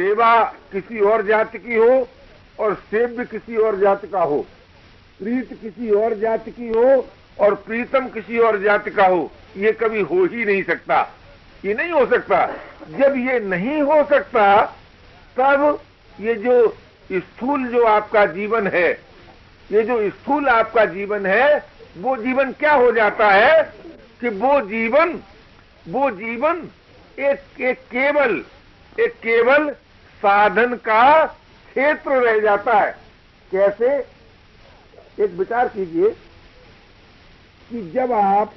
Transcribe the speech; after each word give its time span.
सेवा 0.00 0.42
किसी 0.72 1.00
और 1.04 1.22
जाति 1.22 1.58
की 1.58 1.74
हो 1.74 2.08
और 2.58 2.74
सेव्य 2.90 3.24
किसी 3.24 3.56
और 3.56 3.78
जाति 3.78 4.06
का 4.08 4.22
हो। 4.22 4.38
प्रीत 5.20 5.52
किसी 5.62 5.90
और 5.94 6.14
जाति 6.14 6.50
की 6.50 6.68
हो 6.68 7.06
और 7.40 7.54
प्रीतम 7.66 8.06
किसी 8.08 8.38
और 8.38 8.58
जाति 8.60 8.90
का 8.90 9.06
हो, 9.06 9.30
ये 9.56 9.72
कभी 9.72 10.00
हो 10.00 10.24
ही 10.24 10.44
नहीं 10.44 10.62
सकता। 10.62 11.00
ये 11.64 11.74
नहीं 11.74 11.90
हो 11.90 12.04
सकता। 12.06 12.46
जब 12.90 13.16
ये 13.18 13.38
नहीं 13.40 13.80
हो 13.82 14.02
सकता, 14.04 14.62
तब 15.36 15.80
ये 16.20 16.34
जो 16.34 16.68
स्थूल 17.12 17.66
जो 17.66 17.84
आपका 17.84 18.24
जीवन 18.26 18.66
है, 18.66 18.88
ये 19.70 19.82
जो 19.82 19.98
स्थूल 20.10 20.48
आपका 20.48 20.84
जीवन 20.84 21.26
है, 21.26 21.64
वो 21.98 22.16
जीवन 22.16 22.52
क्या 22.52 22.72
हो 22.74 22.90
जाता 22.92 23.30
है 23.30 23.62
कि 24.20 24.28
वो 24.28 24.60
जीवन 24.60 25.18
वो 25.88 26.10
जीवन 26.10 26.68
एक 27.18 27.60
एक 27.60 27.78
केवल 27.92 28.42
एक 28.98 29.12
केवल 29.22 29.70
साधन 30.22 30.74
का 30.78 31.24
क्षेत्र 31.26 32.22
रह 32.22 32.38
जाता 32.40 32.78
है। 32.78 32.96
कैसे? 33.50 33.88
एक 35.18 35.30
विचार 35.30 35.68
कीजिए 35.68 36.08
कि 37.70 37.90
जब 37.90 38.12
आप 38.12 38.52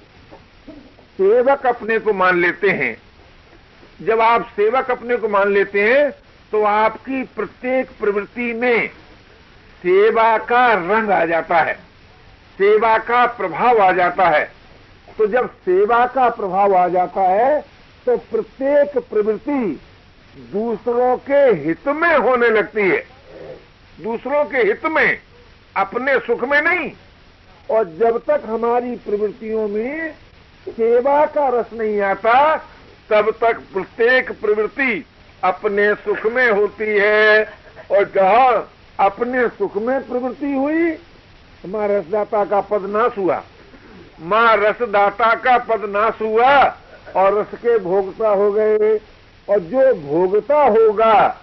सेवक 1.20 1.66
अपने 1.68 1.98
को 2.00 2.14
मान 2.14 2.40
लेते 2.42 2.70
हैं, 2.72 2.96
जब 4.02 4.22
आप 4.22 4.48
सेवक 4.56 4.92
अपने 4.92 5.16
को 5.16 5.30
मान 5.30 5.52
लेते 5.54 5.82
हैं 5.84 6.10
तो 6.52 6.64
आपकी 6.66 7.24
प्रत्येक 7.36 7.90
प्रवृत्ति 8.00 8.52
में 8.54 8.88
सेवा 9.84 10.38
का 10.40 10.68
रंग 10.74 11.12
आ 11.12 11.24
जाता 11.26 11.62
है, 11.62 11.74
सेवा 12.58 12.98
का 13.00 13.26
प्रभाव 13.38 13.82
आ 13.82 13.92
जाता 13.92 14.28
है। 14.30 14.44
तो 15.18 15.28
जब 15.28 15.50
सेवा 15.62 16.06
का 16.08 16.30
प्रभाव 16.32 16.76
आ 16.76 16.88
जाता 16.90 17.22
है 17.24 17.60
तो 18.06 18.18
प्रत्येक 18.32 18.98
प्रवृत्ति 19.10 19.80
दूसरों 20.38 21.18
के 21.18 21.64
हित 21.64 21.88
में 21.88 22.18
होने 22.18 22.50
लगती 22.50 22.82
है। 22.82 23.06
दूसरों 24.02 24.46
के 24.46 24.58
हित 24.58 24.86
में, 24.86 25.20
अपने 25.78 26.20
सुख 26.20 26.44
में 26.44 26.62
नहीं। 26.62 26.92
और 27.70 27.84
जब 27.84 28.18
तक 28.18 28.42
हमारी 28.46 28.96
प्रवृत्तियों 28.96 29.68
में 29.68 30.14
सेवा 30.70 31.26
का 31.26 31.50
रस 31.50 31.66
नहीं 31.74 32.02
आता, 32.02 32.56
तब 33.10 33.32
तक 33.42 33.54
प्रत्येक 33.74 34.32
प्रवृत्ति 34.32 35.06
अपने 35.44 35.96
सुख 35.96 36.26
में 36.26 36.52
होती 36.52 36.86
है। 36.88 37.44
और 37.92 38.12
जहाँ 38.16 38.72
अपने 39.00 39.48
सुख 39.48 39.78
में 39.78 40.08
प्रवृत्ति 40.08 40.54
हुई, 40.54 40.92
माँ 41.66 41.88
रसदाता 41.88 42.46
का 42.46 42.62
पद 42.62 42.82
नाश 42.82 43.18
हुआ। 43.18 43.44
माँ 44.22 44.58
रसदाता 44.58 45.36
का 45.36 45.58
पद 45.58 45.82
नाश 45.90 46.14
हुआ 46.22 46.78
और 47.16 47.40
रस 47.40 47.48
के 47.56 47.78
भोगता 47.80 48.30
हो 48.30 48.52
गए। 48.52 49.00
और 49.50 49.60
जो 49.60 49.94
भोगता 49.94 50.62
होगा, 50.64 51.42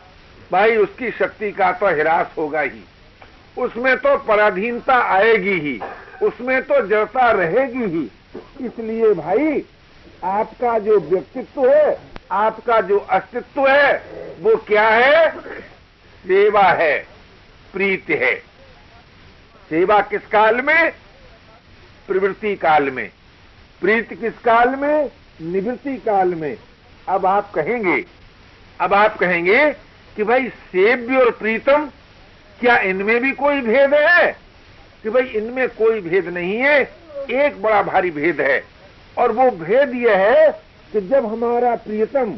भाई 0.52 0.76
उसकी 0.76 1.10
शक्ति 1.10 1.52
का 1.52 1.72
तो 1.72 1.88
हिरास 1.88 2.26
होगा 2.38 2.60
ही। 2.60 2.84
उसमें 3.58 3.96
तो 3.96 4.16
पराधीनता 4.18 4.94
आएगी 4.94 5.58
ही, 5.60 5.80
उसमें 6.22 6.62
तो 6.62 6.86
जड़ता 6.86 7.30
रहेगी 7.30 7.84
ही। 7.84 8.10
इसलिए 8.66 9.14
भाई, 9.14 9.64
आपका 10.24 10.78
जो 10.78 10.98
व्यक्तित्व 11.00 11.68
है, 11.68 11.98
आपका 12.30 12.80
जो 12.80 12.98
अस्तित्व 12.98 13.68
है, 13.68 14.02
वो 14.40 14.56
क्या 14.56 14.88
है? 14.88 15.40
सेवा 16.24 16.62
है, 16.62 17.06
प्रीत 17.72 18.10
है। 18.10 18.34
सेवा 19.70 20.00
किस 20.00 20.26
काल 20.26 20.60
में? 20.60 20.90
प्रवृत्ति 22.08 22.56
काल 22.56 22.90
में। 22.90 23.10
प्रीत 23.80 24.14
किस 24.14 24.38
काल 24.38 24.68
में? 24.68 25.10
निवृत्ति 25.40 25.96
काल 25.96 26.34
में। 26.34 26.56
अब 27.10 27.26
आप 27.26 27.50
कहेंगे, 27.50 28.04
अब 28.80 28.94
आप 28.94 29.16
कहेंगे 29.16 29.70
कि 30.16 30.22
भाई 30.22 30.48
सेव्य 30.48 31.16
और 31.16 31.30
प्रीतम, 31.30 31.88
क्या 32.60 32.76
इनमें 32.78 33.20
भी 33.20 33.32
कोई 33.32 33.60
भेद 33.60 33.94
है? 33.94 34.36
कि 35.02 35.10
भाई 35.10 35.22
इनमें 35.22 35.68
कोई 35.68 36.00
भेद 36.00 36.28
नहीं 36.28 36.58
है, 36.58 36.78
एक 37.30 37.62
बड़ा 37.62 37.82
भारी 37.82 38.10
भेद 38.10 38.40
है। 38.40 38.64
और 39.18 39.32
वो 39.32 39.50
भेद 39.50 39.94
यह 39.94 40.16
है 40.16 40.50
कि 40.92 41.00
जब 41.00 41.26
हमारा 41.26 41.74
प्रियतम 41.76 42.34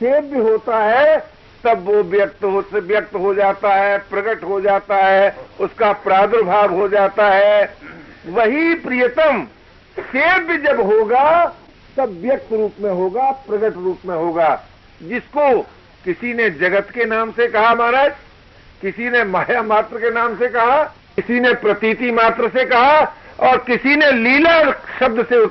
सेव्य 0.00 0.38
होता 0.38 0.78
है, 0.78 1.18
तब 1.64 1.84
वो 1.84 2.02
व्यक्त 2.02 2.44
हो 2.44 2.64
व्यक्त 2.72 3.14
हो 3.14 3.34
जाता 3.34 3.74
है, 3.74 3.98
प्रकट 3.98 4.44
हो 4.44 4.60
जाता 4.60 4.96
है, 4.96 5.36
उसका 5.60 5.92
प्रादुर्भाव 5.92 6.74
हो 6.74 6.88
जाता 6.88 7.30
है। 7.30 7.74
वही 8.26 8.74
प्रियतम 8.74 9.46
सेव्य 9.98 10.58
जब 10.58 10.80
होगा 10.80 11.56
तब 11.96 12.18
व्यक्त 12.22 12.52
रूप 12.52 12.74
में 12.80 12.90
होगा 12.90 13.30
प्रकट 13.48 13.76
रूप 13.76 14.00
में 14.06 14.14
होगा। 14.16 14.48
जिसको 15.02 15.60
किसी 16.04 16.32
ने 16.34 16.48
जगत 16.50 16.90
के 16.94 17.04
नाम 17.04 17.30
से 17.30 17.46
कहा 17.46 17.74
महाराज, 17.74 18.12
किसी 18.82 19.10
ने 19.10 19.24
माया 19.24 19.62
मात्र 19.62 19.98
के 19.98 20.10
नाम 20.10 20.36
से 20.36 20.48
कहा, 20.48 20.82
किसी 21.16 21.40
ने 21.40 21.52
प्रतीति 21.54 22.10
मात्र 22.10 22.48
से 22.48 22.64
कहा, 22.64 23.00
और 23.40 23.56
किसी 23.58 23.96
ने 23.96 24.10
लीला 24.12 24.62
शब्द 25.00 25.24
से 25.24 25.46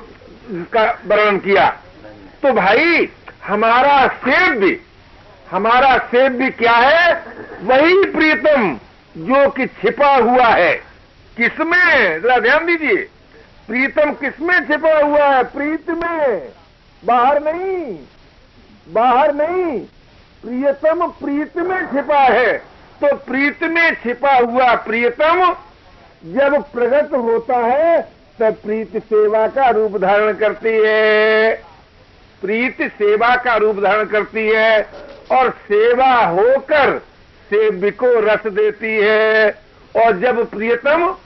का 0.72 0.84
वर्णन 1.06 1.38
किया 1.38 1.68
तो 2.42 2.52
भाई, 2.52 3.08
हमारा 3.44 4.06
सेब 4.24 4.54
भी, 4.54 4.76
हमारा 5.50 5.96
सेब 5.98 6.32
भी 6.32 6.50
क्या 6.50 6.72
है? 6.72 7.12
वही 7.62 8.04
प्रीतम, 8.06 8.74
जो 9.18 9.48
कि 9.50 9.66
छिपा 9.66 10.14
हुआ 10.16 10.46
है। 10.46 10.74
किसमें? 11.36 12.20
जरा 12.22 12.38
ध्यान 12.38 12.66
दीजिए। 12.66 13.08
प्रीतम 13.68 14.12
किसमें 14.12 14.60
छिपा 14.60 14.98
हुआ 14.98 15.36
है? 15.36 15.42
प्रीत 15.42 15.90
में। 15.90 16.48
बाहर 17.04 17.42
नहीं। 17.42 17.98
बाहर 18.88 19.34
नहीं। 19.34 19.80
प्रियतम 20.44 21.06
प्रीत 21.06 21.56
में 21.56 21.86
छिपा 21.86 22.18
है। 22.18 22.58
तो 23.00 23.16
प्रीत 23.16 23.62
में 23.62 23.94
छिपा 23.94 24.32
हुआ 24.34 24.74
प्रियतम 24.74 25.56
जब 26.24 26.64
प्रगट 26.72 27.12
होता 27.12 27.56
है, 27.56 28.08
तब 28.40 28.54
प्रीत 28.54 28.96
सेवा 28.96 29.46
का 29.46 29.70
रूप 29.70 29.98
धारण 29.98 30.32
करती 30.32 30.82
है। 30.86 31.54
प्रीत 32.42 32.82
सेवा 32.82 33.36
का 33.36 33.56
रूप 33.56 33.76
धारण 33.76 34.04
करती 34.04 34.48
है 34.48 34.88
और 35.30 35.50
सेवा 35.50 36.26
होकर 36.26 36.98
सेव्य 37.50 37.90
को 37.90 38.06
रस 38.06 38.46
देती 38.46 38.96
है। 38.96 39.50
और 39.96 40.12
जब 40.12 40.50
प्रियतम 40.50 41.16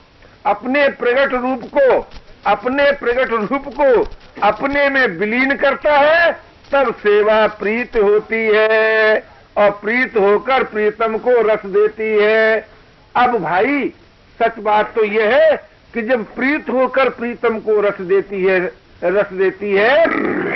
अपने 0.45 0.89
प्रगट 0.89 1.33
रूप 1.33 1.61
को 1.77 2.20
अपने 2.47 2.91
प्रगट 2.91 3.31
रूप 3.31 3.63
को 3.79 4.09
अपने 4.43 4.89
में 4.89 5.07
विलीन 5.07 5.55
करता 5.55 5.97
है, 5.97 6.31
तब 6.71 6.93
सेवा 6.93 7.47
प्रीत 7.47 7.97
होती 7.97 8.49
है 8.53 9.23
और 9.57 9.69
प्रीत 9.71 10.17
होकर 10.17 10.63
प्रीतम 10.63 11.17
को 11.17 11.31
रस 11.41 11.65
देती 11.65 12.09
है। 12.23 12.67
अब 13.15 13.37
भाई, 13.37 13.93
सच 14.39 14.59
बात 14.59 14.93
तो 14.95 15.03
यह 15.03 15.35
है 15.35 15.55
कि 15.93 16.01
जब 16.01 16.23
प्रीत 16.23 16.69
होकर 16.69 17.09
प्रीतम 17.09 17.59
को 17.59 17.81
रस 17.81 18.01
देती 18.01 18.43
है, 18.45 18.59
रस 19.03 19.33
देती 19.33 19.71
है, 19.71 20.05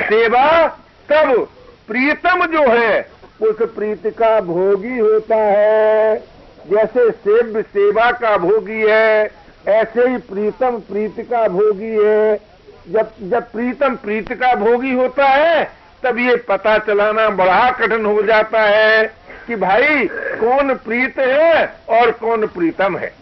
सेवा, 0.03 0.67
तब 1.12 1.50
प्रीतम 1.88 2.46
जो 2.46 2.62
है, 2.62 3.09
उस 3.41 3.56
प्रीत 3.62 4.07
का 4.07 4.41
भोगी 4.41 4.97
होता 4.97 5.35
है। 5.35 6.17
जैसे 6.72 7.12
सेव्य 7.12 7.62
सेवा 7.62 8.12
का 8.12 8.38
भोगी 8.38 8.81
है 8.88 9.45
ऐसे 9.68 10.09
ही 10.09 10.18
प्रीतम 10.18 10.78
प्रीत 10.80 11.16
का 11.20 11.48
भोगी 11.48 12.06
है। 12.06 12.36
जब 12.90 13.12
जब 13.22 13.52
प्रीतम 13.52 13.96
प्रीत 13.96 14.34
का 14.34 14.56
भोगी 14.56 14.94
होता 14.94 15.26
है, 15.26 15.72
तब 16.03 16.18
ये 16.18 16.36
पता 16.36 16.78
चलाना 16.78 17.30
बड़ा 17.30 17.72
कठिन 17.72 18.06
हो 18.06 18.22
जाता 18.22 18.62
है 18.62 19.06
कि 19.48 19.56
भाई, 19.56 20.08
कौन 20.14 20.74
प्रीत 20.74 21.20
है 21.20 21.66
और 21.90 22.12
कौन 22.12 22.46
प्रीतम 22.48 22.98
है? 22.98 23.14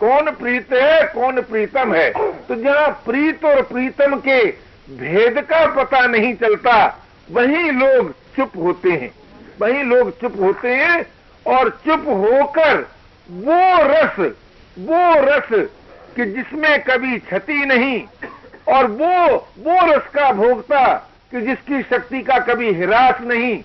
कौन 0.00 0.30
प्रीत 0.30 0.72
है, 0.72 1.02
कौन 1.04 1.40
प्रीतम 1.40 1.94
है? 1.94 2.10
तो 2.48 2.54
जहाँ 2.54 2.88
प्रीत 3.06 3.44
और 3.44 3.62
प्रीतम 3.62 4.16
के 4.16 4.44
भेद 4.90 5.38
का 5.40 5.66
पता 5.66 6.06
नहीं 6.06 6.34
चलता। 6.34 7.04
वही 7.30 7.70
लोग 7.70 8.12
चुप 8.36 8.52
होते 8.56 8.90
हैं। 8.90 9.10
वही 9.60 9.82
लोग 9.82 10.10
चुप 10.10 10.40
होते 10.40 10.68
हैं 10.68 11.06
और 11.46 11.70
चुप 11.70 12.04
होकर 12.08 12.86
वो 13.30 13.60
रस 13.82 14.32
वो 14.78 15.14
रस 15.24 15.68
कि 16.16 16.24
जिसमें 16.26 16.82
कभी 16.82 17.18
क्षति 17.18 17.64
नहीं 17.66 18.02
और 18.68 18.86
वो 18.88 19.36
वो 19.58 19.78
रस 19.86 20.08
का 20.14 20.30
भोगता 20.32 20.84
कि 21.32 21.40
जिसकी 21.40 21.82
शक्ति 21.82 22.22
का 22.22 22.38
कभी 22.44 22.72
हिरास 22.72 23.20
नहीं। 23.22 23.56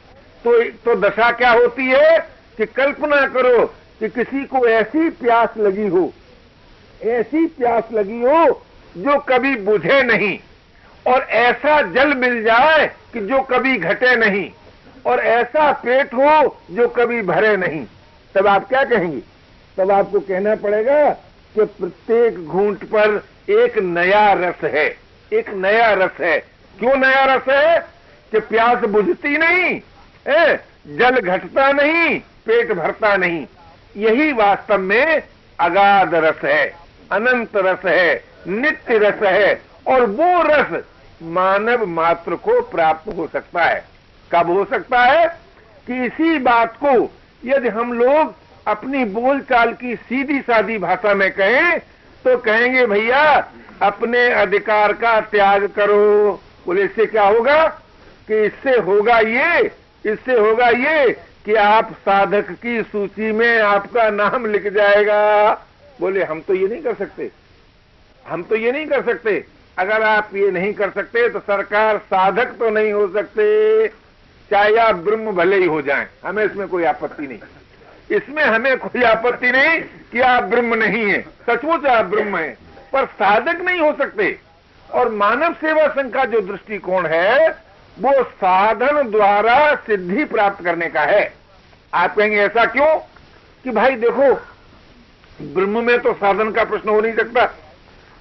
तो 0.45 0.63
तो 0.85 0.95
दशा 0.99 1.31
क्या 1.31 1.51
होती 1.51 1.87
है 1.87 2.17
कि 2.57 2.65
कल्पना 2.65 3.25
करो 3.27 3.65
कि 3.99 4.09
किसी 4.09 4.43
को 4.45 4.65
ऐसी 4.67 5.09
प्यास 5.21 5.57
लगी 5.57 5.87
हो, 5.87 6.11
ऐसी 7.01 7.45
प्यास 7.47 7.91
लगी 7.93 8.21
हो 8.21 8.45
जो 8.95 9.17
कभी 9.29 9.55
बुझे 9.61 10.01
नहीं 10.03 10.37
और 11.05 11.27
ऐसा 11.39 11.81
जल 11.91 12.13
मिल 12.17 12.41
जाए 12.43 12.85
कि 13.13 13.19
जो 13.19 13.41
कभी 13.43 13.77
घटे 13.77 14.15
नहीं 14.15 14.49
और 15.05 15.19
ऐसा 15.19 15.71
पेट 15.83 16.13
हो 16.13 16.57
जो 16.71 16.87
कभी 16.89 17.21
भरे 17.23 17.55
नहीं। 17.57 17.85
तब 18.35 18.47
आप 18.47 18.67
क्या 18.69 18.83
कहेंगे? 18.85 19.21
तब 19.77 19.91
आपको 19.91 20.19
कहना 20.19 20.55
पड़ेगा 20.57 21.09
कि 21.59 21.65
प्रत्येक 21.65 22.45
घूंट 22.45 22.83
पर 22.83 23.23
एक 23.49 23.77
नया 23.77 24.33
रस 24.33 24.63
है, 24.63 24.97
एक 25.33 25.49
नया 25.49 25.93
रस 25.93 26.21
है। 26.21 26.39
क्यों 26.79 26.95
नया 26.95 27.35
रस 27.35 27.41
है? 27.49 27.79
कि 28.31 28.39
प्यास 28.39 28.77
बुझती 28.77 29.37
नहीं 29.37 29.81
है 30.27 30.55
जल 30.87 31.19
घटता 31.19 31.71
नहीं, 31.71 32.19
पेट 32.19 32.71
भरता 32.71 33.17
नहीं। 33.17 33.45
यही 33.97 34.33
वास्तव 34.33 34.77
में 34.77 35.23
अगाध 35.59 36.15
रस 36.15 36.41
है, 36.43 36.75
अनंत 37.11 37.49
रस 37.55 37.85
है, 37.85 38.23
नित्य 38.47 38.97
रस 38.97 39.23
है, 39.23 39.61
और 39.87 40.05
वो 40.05 40.43
रस 40.43 40.83
मानव 41.23 41.85
मात्र 41.85 42.35
को 42.35 42.61
प्राप्त 42.61 43.17
हो 43.17 43.29
सकता 43.33 43.63
है। 43.63 43.85
कब 44.31 44.49
हो 44.49 44.65
सकता 44.65 44.99
है? 44.99 45.27
कि 45.87 46.05
इसी 46.05 46.39
बात 46.39 46.77
को 46.83 47.11
यदि 47.45 47.69
हम 47.69 47.93
लोग 47.93 48.35
अपनी 48.67 49.03
बोलचाल 49.07 49.71
की 49.73 49.95
सीधी 49.97 50.39
सादी 50.41 50.77
भाषा 50.77 51.13
में 51.13 51.29
कहें 51.31 51.79
तो 52.25 52.37
कहेंगे, 52.37 52.85
भैया, 52.85 53.23
अपने 53.81 54.27
अधिकार 54.31 54.93
का 54.93 55.19
त्याग 55.23 55.65
करो। 55.75 56.31
बोले, 56.65 56.83
इससे 56.83 57.05
क्या 57.05 57.23
होगा 57.25 57.65
कि 58.27 58.45
इससे 58.45 58.75
होगा 58.79 59.19
ये, 59.19 59.71
इससे 60.05 60.33
होगा 60.33 60.69
ये 60.69 61.11
कि 61.45 61.53
आप 61.55 61.91
साधक 61.99 62.51
की 62.53 62.81
सूची 62.83 63.31
में 63.31 63.59
आपका 63.59 64.09
नाम 64.11 64.45
लिख 64.45 64.67
जाएगा। 64.69 65.51
बोले, 65.99 66.23
हम 66.23 66.41
तो 66.41 66.53
ये 66.53 66.67
नहीं 66.67 66.81
कर 66.81 66.93
सकते। 66.95 67.29
हम 68.25 68.43
तो 68.43 68.55
ये 68.55 68.71
नहीं 68.71 68.85
कर 68.87 69.03
सकते। 69.03 69.43
अगर 69.77 70.03
आप 70.03 70.35
ये 70.35 70.49
नहीं 70.51 70.73
कर 70.73 70.89
सकते 70.91 71.27
तो 71.29 71.39
सरकार 71.41 71.97
साधक 72.05 72.55
तो 72.59 72.69
नहीं 72.69 72.91
हो 72.93 73.07
सकते। 73.07 73.87
चाहे 74.51 74.75
आप 74.79 74.95
ब्रह्म 74.97 75.31
भले 75.35 75.57
ही 75.57 75.65
हो 75.65 75.81
जाएँ, 75.81 76.07
हमें 76.25 76.43
इसमें 76.45 76.67
कोई 76.67 76.83
आपत्ति 76.85 77.27
नहीं। 77.27 77.39
इसमें 78.11 78.43
हमें 78.43 78.77
कोई 78.77 79.03
आपत्ति 79.03 79.51
नहीं 79.51 79.79
कि 79.81 80.21
आप 80.21 80.43
ब्रह्म 80.43 80.75
नहीं 80.75 81.11
है। 81.11 81.21
सचमुच 81.21 81.85
आप 81.85 82.05
ब्रह्म 82.05 82.37
है, 82.37 82.57
पर 82.93 83.05
साधक 83.05 83.61
नहीं 83.61 83.79
हो 83.79 83.95
सकते। 83.97 84.39
और 84.93 85.09
मानव 85.09 85.53
सेवा 85.53 85.87
संघ 85.87 86.13
का 86.13 86.25
जो 86.25 86.41
दृष्टिकोण 86.41 87.05
है, 87.05 87.49
वो 87.99 88.23
साधन 88.23 89.11
द्वारा 89.11 89.75
सिद्धि 89.75 90.25
प्राप्त 90.25 90.63
करने 90.63 90.89
का 90.89 91.01
है। 91.01 91.33
आप 91.93 92.15
कहेंगे, 92.15 92.37
ऐसा 92.37 92.65
क्यों? 92.65 92.97
कि 93.63 93.69
भाई 93.69 93.95
देखो, 93.95 94.33
ब्रह्म 95.41 95.83
में 95.83 95.99
तो 95.99 96.13
साधन 96.13 96.51
का 96.51 96.63
प्रश्न 96.63 96.89
हो 96.89 97.01
नहीं 97.01 97.13
सकता। 97.13 97.45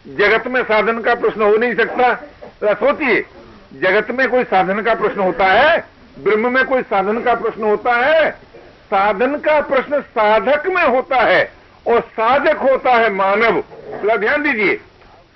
जगत 0.08 0.46
में 0.46 0.62
साधन 0.62 0.98
का 0.98 1.14
प्रश्न 1.14 1.42
हो 1.42 1.56
नहीं 1.56 1.74
सकता। 1.74 2.14
तो 2.60 2.74
सोचिए, 2.74 3.26
जगत 3.74 4.10
में 4.10 4.28
कोई 4.28 4.44
साधन 4.44 4.80
का 4.80 4.94
प्रश्न 4.94 5.20
होता 5.20 5.46
है, 5.46 5.84
ब्रह्म 6.18 6.54
में 6.54 6.64
कोई 6.64 6.82
साधन 6.82 7.20
का 7.20 7.34
प्रश्न 7.34 7.62
होता 7.62 7.92
है 7.92 8.46
साधन 8.86 9.36
का 9.36 9.60
प्रश्न 9.60 10.00
साधक 10.00 10.66
में 10.66 10.82
होता 10.84 11.20
है 11.22 11.42
और 11.86 12.00
साधक 12.12 12.56
होता 12.62 12.92
है 12.92 13.08
मानव। 13.12 13.60
थोड़ा 14.02 14.16
ध्यान 14.16 14.42
दीजिए। 14.42 14.76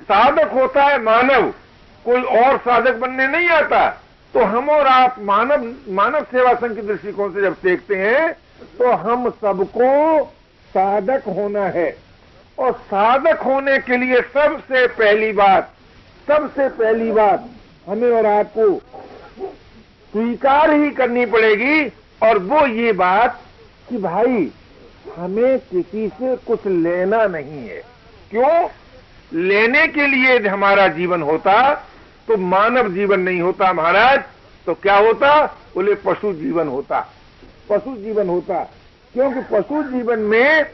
साधक 0.02 0.52
होता 0.52 0.85
है 0.85 1.02
मानव। 1.02 1.50
कोई 2.05 2.23
और 2.41 2.56
साधक 2.58 2.94
बनने 2.97 3.26
नहीं 3.29 3.49
आता। 3.49 3.88
तो 4.35 4.44
हम 4.44 4.69
और 4.70 4.87
आप 4.87 5.17
मानव 5.20 5.64
मानव 5.93 6.23
सेवा 6.25 6.52
संघ 6.55 6.75
के 6.76 6.82
दृष्टिकोण 6.82 7.32
से 7.32 7.43
जब 7.43 7.56
देखते 7.62 7.97
हैं 7.97 8.32
तो 8.79 8.93
हम 8.99 9.29
सबको 9.31 10.25
साधक 10.70 11.23
होना 11.29 11.64
है। 11.69 11.96
और 12.58 12.73
साधक 12.73 13.41
होने 13.41 13.79
के 13.79 13.96
लिए 13.96 14.20
सबसे 14.35 14.87
पहली 14.88 15.32
बात, 15.32 15.70
सबसे 16.29 16.69
पहली 16.69 17.11
बात 17.12 17.49
हमें 17.87 18.11
और 18.11 18.26
आपको 18.29 18.75
स्वीकार 20.12 20.70
ही 20.73 20.91
करनी 20.91 21.26
पड़ेगी 21.26 21.88
और 22.22 22.38
वो 22.38 22.67
ये 22.67 22.93
बात 22.93 23.43
कि 23.88 23.99
भाई, 23.99 24.50
हमें 25.17 25.58
किसी 25.58 26.08
से 26.08 26.37
कुछ 26.37 26.67
लेना 26.67 27.26
नहीं 27.26 27.69
है। 27.69 27.82
क्यों? 28.31 28.69
लेने 29.34 29.88
के 29.88 30.06
लिए 30.06 30.49
हमारा 30.49 30.88
जीवन 30.88 31.22
होता 31.22 31.75
तो 32.28 32.37
मानव 32.37 32.93
जीवन 32.93 33.20
नहीं 33.20 33.40
होता 33.40 33.72
महाराज। 33.72 34.22
तो 34.67 34.75
क्या 34.75 34.96
होता? 34.96 35.46
बोले, 35.46 35.94
पशु 35.94 36.32
जीवन 36.32 36.69
होता। 36.69 37.14
पशु 37.70 37.96
जीवन 37.96 38.28
होता। 38.28 38.75
क्योंकि 39.12 39.40
पशु 39.40 39.82
जीवन 39.82 40.19
में 40.19 40.67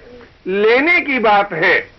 लेने 0.47 1.01
की 1.01 1.19
बात 1.19 1.53
है। 1.53 1.91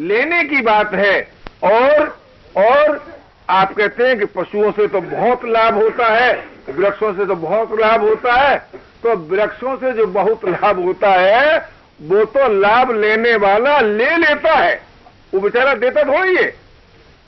लेने 0.00 0.44
की 0.44 0.62
बात 0.62 0.94
है। 0.94 1.28
और 1.62 2.20
और 2.56 3.21
आप 3.52 3.72
कहते 3.74 4.06
हैं 4.08 4.18
कि 4.18 4.24
पशुओं 4.34 4.70
से 4.72 4.86
तो 4.88 5.00
बहुत 5.00 5.44
लाभ 5.44 5.74
होता 5.74 6.06
है, 6.08 6.32
वृक्षों 6.70 7.12
से 7.14 7.26
तो 7.26 7.34
बहुत 7.36 7.78
लाभ 7.80 8.00
होता 8.00 8.34
है 8.34 8.56
तो 9.02 9.16
वृक्षों 9.28 9.76
से 9.76 9.92
जो 9.92 10.06
बहुत 10.08 10.44
लाभ 10.44 10.78
होता 10.80 11.10
है, 11.10 11.58
वो 12.00 12.24
तो 12.26 12.48
लाभ 12.52 12.90
लेने 12.92 13.34
वाला 13.36 13.78
ले 13.80 14.16
लेता 14.16 14.54
है। 14.54 14.74
वो 15.32 15.40
बेचारा 15.40 15.74
देता 15.74 16.02
थोड़ी 16.04 16.36
है। 16.36 16.46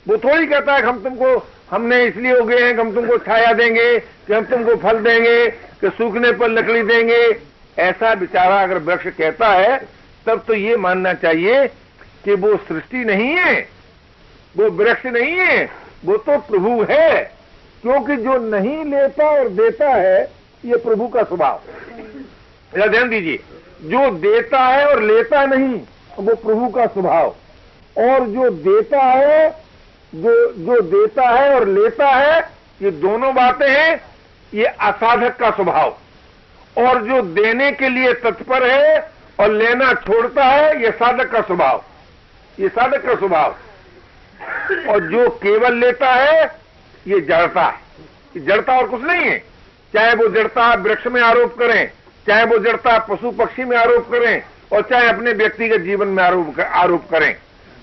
वो 0.05 0.17
थोड़ी 0.17 0.47
कहता 0.47 0.73
है 0.73 0.81
कि 0.81 0.87
हम 0.87 1.01
तुमको 1.03 1.35
हमने 1.71 2.03
इसलिए 2.05 2.31
हो 2.31 2.45
गए 2.45 2.61
हैं 2.61 2.73
कि 2.75 2.81
हम 2.81 2.93
तुमको 2.93 3.17
छाया 3.17 3.51
देंगे, 3.53 3.99
कि 3.99 4.33
हम 4.33 4.45
तुमको 4.45 4.75
फल 4.77 4.99
देंगे, 4.99 5.47
कि 5.49 5.89
सूखने 5.89 6.31
पर 6.31 6.49
लकड़ी 6.49 6.81
देंगे। 6.83 7.21
ऐसा 7.83 8.13
बेचारा 8.15 8.61
अगर 8.63 8.77
वृक्ष 8.79 9.07
कहता 9.07 9.49
है, 9.49 9.77
तब 10.25 10.43
तो 10.47 10.53
ये 10.53 10.75
मानना 10.77 11.13
चाहिए 11.15 11.67
कि 12.25 12.35
वो 12.35 12.55
सृष्टि 12.67 13.03
नहीं 13.05 13.29
है, 13.29 13.55
वो 14.55 14.69
वृक्ष 14.73 15.05
नहीं 15.05 15.33
है। 15.33 15.84
वो 16.05 16.17
तो 16.17 16.37
प्रभु 16.37 16.85
है, 16.89 17.23
क्योंकि 17.81 18.15
जो 18.17 18.37
नहीं 18.37 18.83
लेता 18.85 19.29
और 19.29 19.49
देता 19.49 19.89
है, 19.89 20.31
ये 20.65 20.75
प्रभु 20.75 21.07
का 21.07 21.23
स्वभाव। 21.23 21.61
ध्यान 22.73 23.09
दीजिए, 23.09 23.39
जो 23.83 24.09
देता 24.11 24.59
है 24.59 24.85
और 24.85 25.01
लेता 25.01 25.45
नहीं, 25.45 25.79
वो 26.19 26.35
प्रभु 26.35 26.69
का 26.69 26.85
स्वभाव। 26.85 27.35
और 27.97 28.27
जो 28.27 28.49
देता 28.49 29.01
है, 29.01 29.49
जो 30.15 30.53
जो 30.53 30.81
देता 30.81 31.29
है 31.29 31.55
और 31.55 31.67
लेता 31.67 32.07
है, 32.07 32.39
ये 32.81 32.91
दोनों 32.91 33.35
बातें 33.35 33.69
हैं, 33.69 34.01
ये 34.53 34.65
असाधक 34.65 35.37
का 35.37 35.51
स्वभाव। 35.51 35.95
और 36.77 37.03
जो 37.03 37.21
देने 37.21 37.71
के 37.71 37.89
लिए 37.89 38.13
तत्पर 38.13 38.69
है 38.71 39.11
और 39.39 39.51
लेना 39.51 39.93
छोड़ता 39.93 40.43
है, 40.43 40.83
ये 40.83 40.91
साधक 40.91 41.31
का 41.31 41.41
स्वभाव। 41.41 41.83
ये 42.59 42.69
साधक 42.69 43.05
का 43.05 43.15
स्वभाव। 43.15 43.55
और 44.87 44.99
जो 44.99 45.29
केवल 45.29 45.73
लेता 45.73 46.13
है, 46.13 46.51
ये 47.07 47.19
जड़ता 47.19 47.61
है। 47.61 47.85
जड़ता 48.45 48.77
और 48.77 48.87
कुछ 48.87 49.03
नहीं 49.03 49.25
है। 49.25 49.39
चाहे 49.93 50.15
वो 50.15 50.27
जड़ता 50.27 50.73
वृक्ष 50.73 51.07
में 51.07 51.21
आरोप 51.21 51.57
करें, 51.59 51.91
चाहे 52.27 52.45
वो 52.45 52.57
जड़ता 52.57 52.99
पशु 52.99 53.31
पक्षी 53.31 53.63
में 53.63 53.77
आरोप 53.77 54.11
करें, 54.11 54.41
और 54.71 54.81
चाहे 54.81 55.07
अपने 55.09 55.31
व्यक्तिगत 55.31 55.77
जीवन 55.77 56.07
में 56.07 56.23
आरोप 56.23 56.59
आरोप 56.59 57.09
करें। 57.11 57.35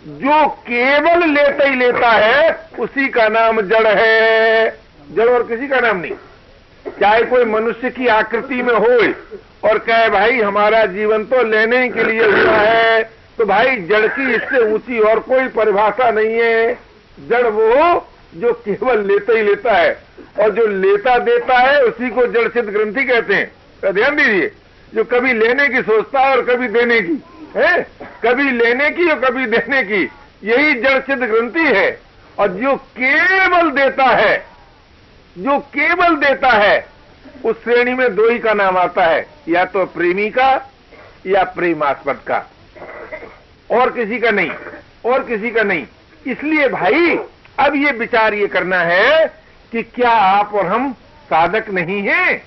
जो 0.08 0.48
केवल 0.48 1.28
लेता 1.28 1.64
ही 1.64 1.76
लेता 1.76 2.10
है, 2.10 2.68
उसी 2.78 3.08
का 3.08 3.28
नाम 3.28 3.60
जड़ 3.60 3.88
है। 3.88 4.68
जड़ 5.14 5.28
और 5.28 5.42
किसी 5.42 5.68
का 5.68 5.80
नाम 5.80 5.96
नहीं। 5.96 6.12
चाहे 7.00 7.22
कोई 7.22 7.44
मनुष्य 7.44 7.90
की 7.90 8.06
आकृति 8.06 8.62
में 8.62 8.74
हो 8.74 9.12
और 9.68 9.78
कहे, 9.78 10.08
भाई, 10.08 10.40
हमारा 10.40 10.86
जीवन 10.86 11.24
तो 11.24 11.42
लेने 11.42 11.88
के 11.88 12.04
लिए 12.04 12.22
हुआ 12.22 12.56
है। 12.56 13.21
तो 13.38 13.44
भाई, 13.44 13.76
जड़ 13.76 14.06
की 14.06 14.34
इससे 14.34 14.72
ऊँची 14.72 14.98
और 14.98 15.20
कोई 15.20 15.48
परिभाषा 15.48 16.10
नहीं 16.10 16.34
है। 16.34 16.78
जड़ 17.28 17.46
वो 17.46 18.08
जो 18.34 18.52
केवल 18.52 19.06
लेता 19.06 19.32
ही 19.32 19.42
लेता 19.42 19.72
है 19.72 19.98
और 20.40 20.50
जो 20.50 20.66
लेता 20.66 21.18
देता 21.18 21.58
है, 21.58 21.82
उसी 21.82 22.10
को 22.10 22.26
जड़ 22.26 22.48
सिद्ध 22.48 22.70
ग्रंथि 22.70 23.04
कहते 23.04 23.34
हैं। 23.34 23.52
तो 23.82 23.92
ध्यान 23.92 24.16
दीजिए, 24.16 24.52
जो 24.94 25.04
कभी 25.04 25.32
लेने 25.32 25.68
की 25.68 25.82
सोचता 25.82 26.20
है 26.20 26.36
और 26.36 26.44
कभी 26.44 26.68
देने 26.68 27.00
की, 27.00 27.22
है? 27.56 27.86
कभी 28.24 28.50
लेने 28.50 28.90
की 28.90 29.10
और 29.10 29.18
कभी 29.18 29.46
देने 29.46 29.82
की, 29.82 30.10
यही 30.42 30.74
जड़ 30.74 31.00
सिद्ध 31.00 31.22
ग्रंथि 31.22 31.74
है। 31.76 32.00
और 32.38 32.48
जो 32.48 32.76
केवल 32.76 33.70
देता 33.70 34.04
है, 34.04 34.46
जो 35.38 35.58
केवल 35.58 36.16
देता 36.16 36.48
है, 36.48 36.86
उस 37.44 37.62
श्रेणी 37.64 37.94
में 37.94 38.14
दो 38.14 38.28
ही 38.30 38.38
का 38.38 38.54
नाम 38.54 38.78
आता 38.78 39.04
है, 39.04 39.26
या 39.48 39.64
तो 39.64 39.84
प्रेमी 39.86 40.30
का 40.30 40.70
या 41.26 41.44
प्रेमास्पद 41.44 42.20
का। 42.26 42.48
और 43.72 43.90
किसी 43.90 44.18
का 44.18 44.30
नहीं, 44.30 44.50
और 45.04 45.22
किसी 45.22 45.50
का 45.50 45.62
नहीं। 45.62 45.86
इसलिए 46.26 46.68
भाई, 46.68 47.16
अब 47.58 47.74
ये 47.76 47.92
विचार 47.92 48.34
ये 48.34 48.46
करना 48.46 48.78
है 48.78 49.26
कि 49.72 49.82
क्या 49.84 50.10
आप 50.10 50.54
और 50.54 50.66
हम 50.66 50.92
साधक 51.24 51.70
नहीं 51.70 52.00
हैं? 52.02 52.42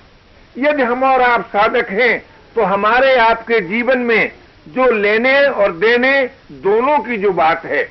यदि 0.56 0.82
हम 0.82 1.02
और 1.04 1.22
आप 1.22 1.46
साधक 1.46 1.88
हैं 1.90 2.18
तो 2.56 2.62
हमारे 2.62 3.14
आपके 3.16 3.60
जीवन 3.60 3.98
में 4.00 4.30
जो 4.68 4.90
लेने 4.92 5.40
और 5.42 5.72
देने 5.72 6.12
दोनों 6.52 6.98
की 6.98 7.16
जो 7.16 7.32
बात 7.32 7.64
है, 7.64 7.82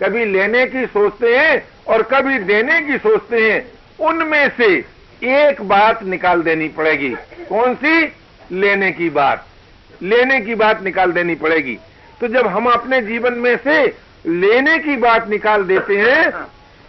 कभी 0.00 0.24
लेने 0.24 0.66
की 0.66 0.84
सोचते 0.86 1.36
हैं 1.38 1.62
और 1.88 2.02
कभी 2.02 2.38
देने 2.38 2.80
की 2.82 2.98
सोचते 2.98 3.40
हैं, 3.42 3.60
उनमें 4.00 4.50
से 4.56 4.66
एक 5.24 5.62
बात 5.62 6.02
निकाल 6.04 6.42
देनी 6.42 6.68
पड़ेगी। 6.68 7.10
कौन 7.48 7.74
सी? 7.74 8.04
लेने 8.52 8.90
की 8.92 9.08
बात। 9.10 9.46
लेने 10.02 10.40
की 10.40 10.54
बात 10.54 10.82
निकाल 10.82 11.12
देनी 11.12 11.34
पड़ेगी। 11.34 11.78
तो 12.20 12.28
जब 12.28 12.46
हम 12.46 12.66
अपने 12.66 13.00
जीवन 13.02 13.32
में 13.32 13.56
से 13.56 13.84
लेने 14.26 14.78
की 14.78 14.96
बात 14.96 15.28
निकाल 15.28 15.64
देते 15.64 15.96
हैं, 15.96 16.30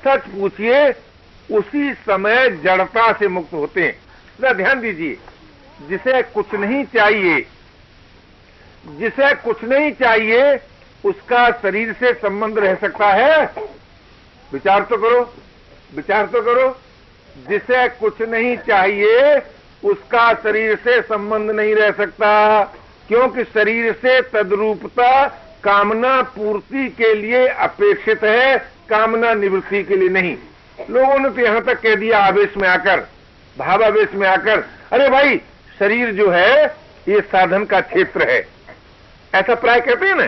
सच 0.06 0.22
पूछिए, 0.28 0.90
उसी 1.52 1.94
समय 1.94 2.50
जड़ता 2.64 3.12
से 3.14 3.28
मुक्त 3.28 3.54
होते 3.54 3.82
हैं। 3.82 4.00
जरा 4.42 4.54
ध्यान 4.54 4.82
दीजिए, 4.82 5.18
जिसे 5.90 6.22
कुछ 6.22 6.54
नहीं 6.54 6.84
चाहिए, 6.86 7.40
जिसे 9.00 9.34
कुछ 9.36 9.64
नहीं 9.64 9.92
चाहिए, 9.92 10.60
उसका 11.06 11.50
शरीर 11.52 11.94
से 11.94 12.14
संबंध 12.14 12.60
रह 12.60 12.76
सकता 12.76 13.08
है। 13.08 13.46
विचार 14.54 14.84
तो 14.84 14.98
करो, 14.98 15.34
विचार 15.96 16.26
तो 16.26 16.42
करो, 16.42 16.70
जिसे 17.50 17.88
कुछ 17.90 18.22
नहीं 18.22 18.58
चाहिए, 18.58 19.42
उसका 19.84 20.34
शरीर 20.34 20.76
से 20.76 21.02
संबंध 21.02 21.52
नहीं 21.52 21.76
रह 21.76 21.92
सकता। 21.92 22.62
क्योंकि 23.12 23.44
शरीर 23.44 23.94
से 23.94 24.22
तद्रूपता 24.22 25.28
कामना 25.64 26.22
पूर्ति 26.22 26.90
के 26.90 27.14
लिए 27.14 27.48
अपेक्षित 27.48 28.24
है, 28.24 28.58
कामना 28.90 29.34
निवृत्ति 29.34 29.84
के 29.84 29.96
लिए 29.96 30.10
नहीं। 30.10 30.38
लोगों 30.90 31.20
ने 31.20 31.30
तो 31.30 31.42
यहाँ 31.42 31.62
तक 31.62 31.82
कह 31.82 31.96
दिया, 31.96 32.20
आवेश 32.20 32.50
में 32.58 32.70
आकर, 32.70 33.08
भावावेश 33.58 34.08
में 34.14 34.28
आकर, 34.28 34.60
अरे 34.92 35.10
भाई, 35.10 35.42
शरीर 35.80 36.12
जो 36.12 36.30
है, 36.30 36.66
ये 37.08 37.22
साधन 37.22 37.66
का 37.66 37.82
क्षेत्र 37.82 38.30
है। 38.30 38.48
ऐसा 39.36 39.56
प्राय 39.56 39.82
कहते 39.82 40.06
हैं 40.06 40.16
ना? 40.16 40.28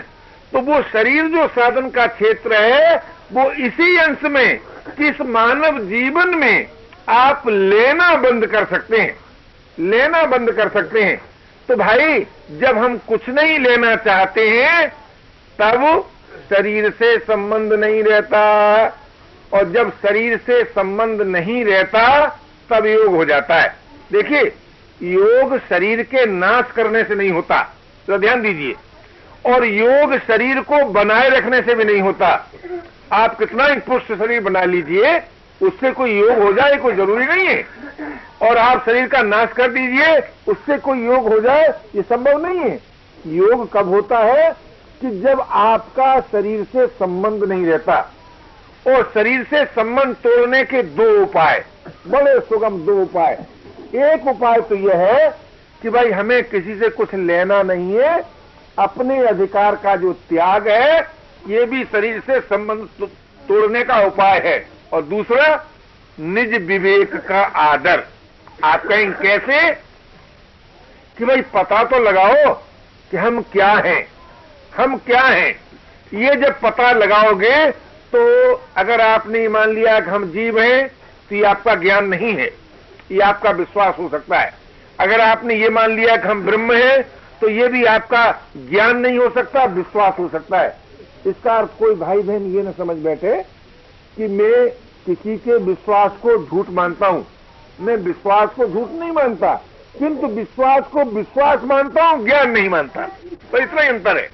तो 0.51 0.59
वो 0.59 0.81
शरीर 0.81 1.23
जो 1.23 1.47
साधन 1.47 1.89
का 1.89 2.07
क्षेत्र 2.07 2.53
है, 2.53 3.03
वो 3.31 3.51
इसी 3.51 3.97
अंश 3.97 4.23
में, 4.23 4.57
किस 4.97 5.21
मानव 5.21 5.79
जीवन 5.79 6.35
में 6.35 6.67
आप 7.09 7.43
लेना 7.47 8.15
बंद 8.15 8.47
कर 8.47 8.65
सकते 8.65 8.97
हैं। 8.97 9.15
लेना 9.79 10.23
बंद 10.23 10.51
कर 10.51 10.69
सकते 10.69 11.03
हैं। 11.03 11.32
तो 11.67 11.75
भाई, 11.75 12.25
जब 12.51 12.77
हम 12.77 12.97
कुछ 12.97 13.29
नहीं 13.29 13.59
लेना 13.59 13.95
चाहते 13.95 14.49
हैं, 14.49 14.89
तब 15.59 16.09
शरीर 16.49 16.89
से 16.89 17.17
संबंध 17.17 17.73
नहीं 17.73 18.03
रहता। 18.03 18.85
और 19.53 19.71
जब 19.71 19.89
शरीर 19.89 20.37
से 20.37 20.63
संबंध 20.63 21.21
नहीं 21.21 21.65
रहता, 21.65 22.27
तब 22.69 22.85
योग 22.85 23.15
हो 23.15 23.25
जाता 23.25 23.55
है। 23.55 23.75
देखिए, 24.11 24.41
योग 25.01 25.57
शरीर 25.57 26.03
के 26.03 26.25
नाश 26.25 26.71
करने 26.75 27.03
से 27.03 27.15
नहीं 27.15 27.31
होता। 27.31 27.75
तो 28.07 28.17
ध्यान 28.17 28.41
दीजिए। 28.41 28.73
और 29.45 29.65
योग 29.65 30.17
शरीर 30.17 30.59
को 30.59 30.85
बनाए 30.85 31.29
रखने 31.29 31.61
से 31.61 31.75
भी 31.75 31.83
नहीं 31.83 32.01
होता। 32.01 32.51
आप 33.11 33.39
कितना 33.39 33.65
ही 33.65 33.79
पुष्ट 33.79 34.13
शरीर 34.13 34.41
बना 34.41 34.63
लीजिए 34.63 35.19
उससे 35.61 35.91
कोई 35.91 36.17
योग 36.19 36.39
हो 36.39 36.51
जाए, 36.53 36.77
कोई 36.77 36.93
ज़रूरी 36.95 37.25
नहीं 37.25 37.47
है। 37.47 37.65
और 38.41 38.57
आप 38.57 38.83
शरीर 38.85 39.07
का 39.07 39.21
नाश 39.21 39.51
कर 39.51 39.71
दीजिए, 39.71 40.17
उससे 40.47 40.77
कोई 40.77 41.05
योग 41.05 41.27
हो 41.27 41.39
जाए, 41.39 41.67
ये 41.95 42.01
संभव 42.01 42.45
नहीं 42.45 42.59
है। 42.59 42.79
योग 43.25 43.67
कब 43.73 43.89
होता 43.89 44.19
है 44.19 44.51
कि 45.01 45.09
जब 45.21 45.41
आपका 45.41 46.19
शरीर 46.21 46.63
से 46.63 46.87
संबंध 46.89 47.43
नहीं 47.43 47.65
रहता 47.65 47.99
और 48.87 49.11
शरीर 49.13 49.43
से 49.43 49.63
संबंध 49.65 50.15
तोड़ने 50.23 50.63
के 50.63 50.81
दो 50.83 51.09
उपाय, 51.21 51.63
बड़े 52.07 52.39
सुगम 52.39 52.77
दो 52.85 53.01
उपाय। 53.01 53.33
एक 53.95 54.27
उपाय 54.27 54.61
तो 54.61 54.75
यह 54.75 54.97
है 54.97 55.29
कि 55.81 55.89
भाई, 55.89 56.11
हमें 56.11 56.43
किसी 56.43 56.75
से 56.75 56.89
कुछ 56.89 57.13
लेना 57.15 57.61
नहीं 57.63 57.93
है, 57.93 58.23
अपने 58.79 59.19
अधिकार 59.19 59.75
का 59.75 59.95
जो 59.95 60.13
त्याग 60.29 60.67
है, 60.67 60.99
ये 61.47 61.65
भी 61.65 61.83
शरीर 61.83 62.19
से 62.27 62.39
संबंध 62.41 63.07
तोड़ने 63.47 63.83
का 63.83 63.99
उपाय 64.01 64.39
है। 64.39 64.57
और 64.93 65.01
दूसरा, 65.01 65.65
निज 66.19 66.53
विवेक 66.63 67.15
का 67.15 67.41
आदर। 67.41 68.03
आप 68.63 68.85
कहें, 68.85 69.11
कैसे? 69.13 69.71
कि 71.17 71.25
भाई, 71.25 71.41
पता 71.41 71.83
तो 71.83 71.99
लगाओ 71.99 72.53
कि 73.11 73.17
हम 73.17 73.41
क्या 73.41 73.71
हैं। 73.85 74.07
हम 74.77 74.97
क्या 74.97 75.21
हैं? 75.21 75.53
ये 76.13 76.35
जब 76.35 76.59
पता 76.59 76.91
लगाओगे 76.91 77.71
तो 78.11 78.21
अगर 78.77 79.01
आपने 79.01 79.47
मान 79.47 79.69
लिया 79.69 79.99
कि 79.99 80.09
हम 80.09 80.25
जीव 80.31 80.59
हैं 80.59 80.87
तो 81.29 81.35
ये 81.35 81.43
आपका 81.43 81.75
ज्ञान 81.75 82.05
नहीं 82.05 82.33
है। 82.33 82.47
ये 83.11 83.19
आपका 83.19 83.49
विश्वास 83.51 83.95
हो 83.99 84.09
सकता 84.09 84.39
है। 84.39 84.53
अगर 84.99 85.21
आपने 85.21 85.55
ये 85.55 85.69
मान 85.69 85.95
लिया 85.95 86.15
कि 86.17 86.27
हम 86.27 86.45
ब्रह्म 86.45 86.73
हैं 86.73 87.01
तो 87.41 87.49
ये 87.49 87.67
भी 87.67 87.83
आपका 87.85 88.31
ज्ञान 88.69 88.97
नहीं 88.97 89.17
हो 89.17 89.29
सकता, 89.29 89.63
विश्वास 89.65 90.13
हो 90.19 90.29
सकता 90.29 90.59
है। 90.59 90.77
इसका 91.25 91.63
कोई 91.79 91.95
भाई 91.95 92.21
बहन 92.21 92.45
ये 92.55 92.61
न 92.61 92.71
समझ 92.77 92.97
बैठे 92.97 93.41
कि 94.17 94.27
मैं 94.27 94.69
किसी 95.05 95.37
के 95.37 95.57
विश्वास 95.57 96.11
को 96.11 96.37
झूठ 96.45 96.69
मानता 96.69 97.07
हूँ। 97.07 97.25
मैं 97.79 97.95
विश्वास 97.97 98.49
को 98.49 98.65
झूठ 98.65 98.91
नहीं 98.91 99.11
मानता, 99.11 99.53
किंतु 99.99 100.27
विश्वास 100.27 100.83
को 100.83 101.03
विश्वास 101.03 101.63
मानता 101.63 102.03
हूँ, 102.03 102.25
ज्ञान 102.25 102.51
नहीं 102.51 102.69
मानता। 102.69 103.05
तो 103.51 103.57
इतना 103.57 103.81
ही 103.81 103.87
अंतर 103.87 104.17
है। 104.17 104.29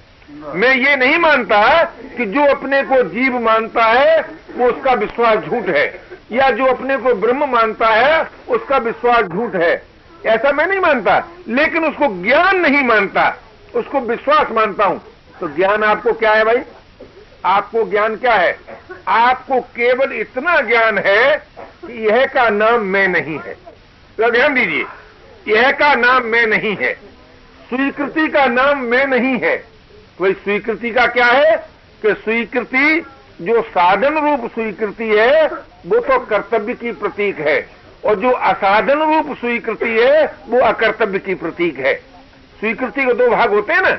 मैं 0.56 0.76
ये 0.76 0.96
नहीं 0.96 1.18
मानता 1.18 1.84
कि 2.18 2.26
जो 2.26 2.46
अपने 2.46 2.82
को 2.84 3.02
जीव 3.04 3.40
मानता 3.40 3.86
है, 3.86 4.20
वो 4.56 4.68
उसका 4.68 4.94
विश्वास 4.94 5.38
झूठ 5.38 5.70
है, 5.70 5.86
या 6.32 6.50
जो 6.50 6.66
अपने 6.66 6.98
को 6.98 7.14
ब्रह्म 7.14 7.50
मानता 7.50 7.88
है, 7.88 8.30
उसका 8.50 8.78
विश्वास 8.78 9.26
झूठ 9.26 9.56
है। 9.56 9.84
ऐसा 10.26 10.52
मैं 10.52 10.68
नहीं 10.68 10.80
मानता, 10.80 11.18
लेकिन 11.48 11.86
उसको 11.86 12.24
ज्ञान 12.24 12.60
नहीं 12.60 12.84
मानता, 12.84 13.38
उसको 13.76 14.00
विश्वास 14.00 14.52
मानता 14.52 14.86
हूँ। 14.86 15.02
तो 15.40 15.48
ज्ञान 15.48 15.84
आपको 15.84 16.14
क्या 16.14 16.32
है 16.32 16.46
भाई? 16.46 16.62
आपको 17.46 17.84
ज्ञान 17.84 18.16
क्या 18.16 18.34
है? 18.34 18.58
आपको 19.08 19.62
केवल 19.62 20.14
इतना 20.14 20.62
ज्ञान 20.62 20.98
है 20.98 21.44
कि 21.60 22.08
यह 22.08 22.26
का 22.26 22.50
नाम 22.50 22.82
मैं 22.82 23.08
नहीं 23.08 23.40
है। 23.40 23.54
तो 24.18 24.32
ध्यान 24.32 24.54
दीजिए, 24.54 24.86
यह 25.56 25.72
का 25.72 25.96
नाम 25.96 26.24
मैं 26.24 26.48
नहीं 26.48 26.78
है। 26.82 26.94
स्वीकृति 27.70 28.28
का 28.28 28.46
नाम 28.46 28.80
मैं 28.80 29.06
नहीं 29.06 29.40
है। 29.40 29.58
तो 30.18 30.34
स्वीकृति 30.34 30.92
का 30.92 31.08
क्या 31.08 31.26
है? 31.26 31.58
कि 32.02 32.14
स्वीकृति, 32.14 33.06
जो 33.42 33.62
साधन 33.62 34.14
रूप 34.18 34.52
स्वीकृति 34.52 35.08
है, 35.08 35.48
वो 35.86 36.00
तो 36.00 36.20
कर्तव्य 36.20 36.74
की 36.74 36.92
प्रतीक 36.92 37.40
है। 37.40 37.70
और 38.06 38.16
जो 38.16 38.32
असाधन 38.32 39.00
रूप 39.00 39.38
स्वीकृति 39.38 39.90
है, 39.90 40.36
वो 40.48 40.60
अकर्तव्य 40.60 41.20
की 41.20 41.36
प्रतीक 41.36 41.80
है। 41.80 41.94
स्वीकृति 42.60 43.06
के 43.06 43.14
दो 43.14 43.30
भाग 43.30 43.50
होते 43.50 43.74
हैं 43.74 43.82
ना। 43.82 43.96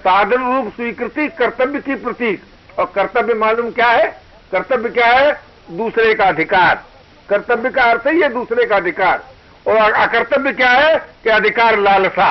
साधन 0.00 0.56
रूप 0.56 0.72
स्वीकृति, 0.74 1.28
कर्तव्य 1.28 1.80
की 1.80 1.94
प्रतीक। 1.94 2.42
और 2.78 2.92
कर्तव्य 2.94 3.34
मालूम 3.34 3.70
क्या 3.70 3.86
है? 3.86 4.21
कर्तव्य 4.52 4.88
क्या 4.88 5.06
है? 5.06 5.32
दूसरे 5.70 6.14
का 6.14 6.24
अधिकार। 6.24 6.82
कर्तव्य 7.28 7.70
का 7.70 7.82
अर्थ 7.82 8.06
ही 8.06 8.20
है 8.20 8.28
दूसरे 8.28 8.64
का 8.66 8.76
अधिकार। 8.76 9.24
और 9.66 9.92
अकर्तव्य 9.92 10.52
क्या 10.52 10.70
है? 10.70 10.96
कि 10.96 11.30
अधिकार 11.30 11.78
लालसा। 11.78 12.30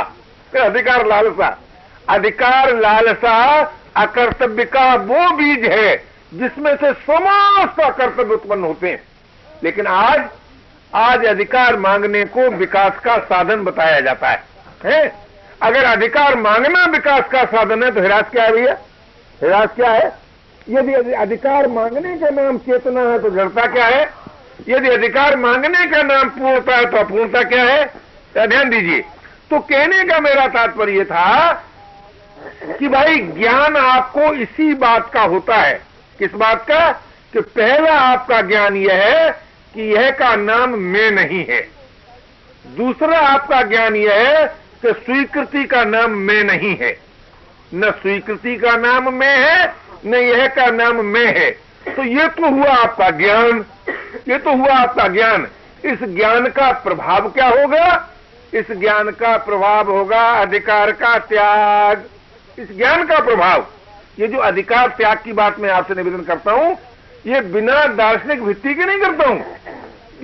अधिकार 0.62 1.06
लालसा। 1.06 1.58
अधिकार 2.10 2.76
लालसा 2.76 3.62
अकर्तव्य 3.98 4.66
का 4.66 4.94
वो 4.96 5.32
बीज 5.32 5.66
है 5.66 5.96
जिसमें 6.34 6.76
से 6.76 6.94
समस्त 6.94 7.80
अकर्तव्य 7.80 8.34
उत्पन्न 8.34 8.64
होते 8.64 8.90
हैं। 8.90 9.04
लेकिन 9.64 9.88
आज 9.88 10.30
आज 10.96 11.26
अधिकार 11.26 11.78
मांगने 11.78 12.24
को 12.26 12.50
विकास 12.50 13.00
का 13.00 13.18
साधन 13.18 13.64
बताया 13.64 14.00
जाता 14.00 14.30
है, 14.30 14.44
है? 14.86 15.16
अगर 15.62 15.84
अधिकार 15.84 16.36
मांगना 16.36 16.86
विकास 16.86 17.24
का 17.32 17.44
साधन 17.46 17.84
है 17.84 17.92
तो 17.92 18.02
हिरास 18.02 18.26
क्या 18.32 18.44
है 18.44 18.52
भैया? 18.52 18.78
हिरास 19.44 19.70
क्या 19.76 19.92
है? 19.92 20.12
यदि 20.70 21.14
अधिकार 21.14 21.68
मांगने 21.68 22.18
का 22.18 22.30
नाम 22.30 22.58
चेतना 22.58 23.02
है 23.02 23.20
तो 23.20 23.30
जड़ता 23.30 23.66
क्या 23.66 23.86
है? 23.86 24.10
यदि 24.68 24.90
अधिकार 24.90 25.36
मांगने 25.36 25.86
का 25.86 26.04
नाम 26.04 26.30
पूर्णता 26.30 26.76
है 26.76 26.86
तो 26.86 26.98
अपूर्णता 26.98 27.44
क्या 27.44 27.64
है? 27.64 27.94
ध्यान 28.48 28.70
दीजिए। 28.70 29.02
तो 29.50 29.60
कहने 29.60 30.04
का 30.04 30.20
मेरा 30.20 30.48
तात्पर्य 30.48 31.04
था 31.06 31.52
कि 32.80 32.88
भाई, 32.88 33.16
ज्ञान 33.16 33.78
आपको 33.78 34.34
इसी 34.34 34.74
बात 34.74 35.12
का 35.14 35.22
होता 35.22 35.56
है। 35.56 35.82
किस 36.20 36.34
बात 36.34 36.66
का? 36.68 36.92
कि 37.34 37.40
पहला 37.40 37.94
आपका 38.00 38.42
ज्ञान 38.42 38.76
यह 38.76 38.94
है 38.94 39.32
कि 39.74 39.82
यह 39.82 40.12
का 40.12 40.36
नाम 40.36 40.70
मैं 40.70 41.12
नहीं 41.12 41.46
है। 41.50 41.62
दूसरा 42.78 43.20
आपका 43.20 43.62
ज्ञान 43.62 43.96
यह 43.96 44.14
है 44.14 44.46
कि 44.82 44.92
स्वीकृति 45.06 45.64
का 45.64 45.84
नाम 45.84 46.12
मैं 46.12 46.44
नहीं 46.44 46.78
है। 46.82 46.98
न 47.74 47.92
स्वीकृति 47.92 48.56
का 48.56 48.76
नाम 48.76 49.14
मैं 49.14 49.38
है 49.40 49.74
न 50.06 50.16
यह 50.16 50.48
का 50.48 50.70
नाम 50.72 51.06
मैं 51.06 51.26
है। 51.26 51.50
तो 51.88 52.04
ये 52.04 52.28
तो 52.28 52.50
हुआ 52.50 52.74
आपका 52.74 53.10
ज्ञान। 53.10 53.66
ये 54.30 54.38
तो 54.38 54.56
हुआ 54.56 54.74
आपका 54.74 55.08
ज्ञान। 55.08 55.48
इस 55.86 56.04
ज्ञान 56.06 56.48
का 56.48 56.72
प्रभाव 56.80 57.30
क्या 57.30 57.48
होगा? 57.50 58.10
इस 58.54 58.72
ज्ञान 58.72 59.10
का 59.12 59.36
प्रभाव 59.38 59.92
होगा 59.92 60.22
अधिकार 60.32 60.92
का 60.92 61.18
त्याग। 61.20 62.04
इस 62.60 62.76
ज्ञान 62.78 63.04
का 63.04 63.20
प्रभाव। 63.20 63.66
ये 64.20 64.28
जो 64.28 64.38
अधिकार 64.38 64.88
त्याग 64.88 65.18
की 65.18 65.34
बात 65.34 65.60
मैं 65.60 65.70
आपसे 65.70 65.96
निवेदन 65.96 66.24
करता 66.24 66.52
हूँ, 66.52 66.78
ये 67.28 67.42
बिना 67.42 67.86
दार्शनिक 67.86 68.44
भित्ति 68.44 68.74
के 68.74 68.86
नहीं 68.86 69.00
करता 69.00 69.30
हूँ। 69.30 69.40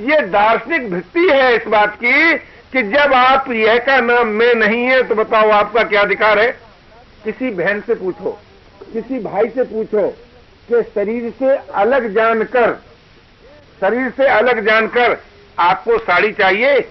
ये 0.09 0.19
दार्शनिक 0.21 0.89
भित्ति 0.91 1.27
है 1.31 1.55
इस 1.55 1.67
बात 1.67 1.95
की 1.95 2.33
कि 2.73 2.81
जब 2.83 3.13
आप 3.13 3.49
यह 3.51 3.77
का 3.77 3.99
नाम 4.01 4.27
मैं 4.27 4.53
नहीं 4.55 4.83
है 4.83 5.01
तो 5.03 5.15
बताओ 5.15 5.49
आपका 5.49 5.83
क्या 5.83 6.01
अधिकार 6.01 6.39
है? 6.39 6.51
किसी 7.23 7.49
बहन 7.49 7.81
से 7.87 7.95
पूछो। 7.95 8.37
किसी 8.93 9.19
भाई 9.19 9.49
से 9.49 9.63
पूछो 9.63 10.07
कि 10.69 10.81
शरीर 10.95 11.29
से 11.39 11.55
अलग 11.75 12.07
जानकर, 12.13 12.73
शरीर 13.81 14.09
से 14.09 14.27
अलग 14.27 14.65
जानकर 14.65 15.17
आपको 15.59 15.97
साड़ी 15.97 16.31
चाहिए, 16.33 16.87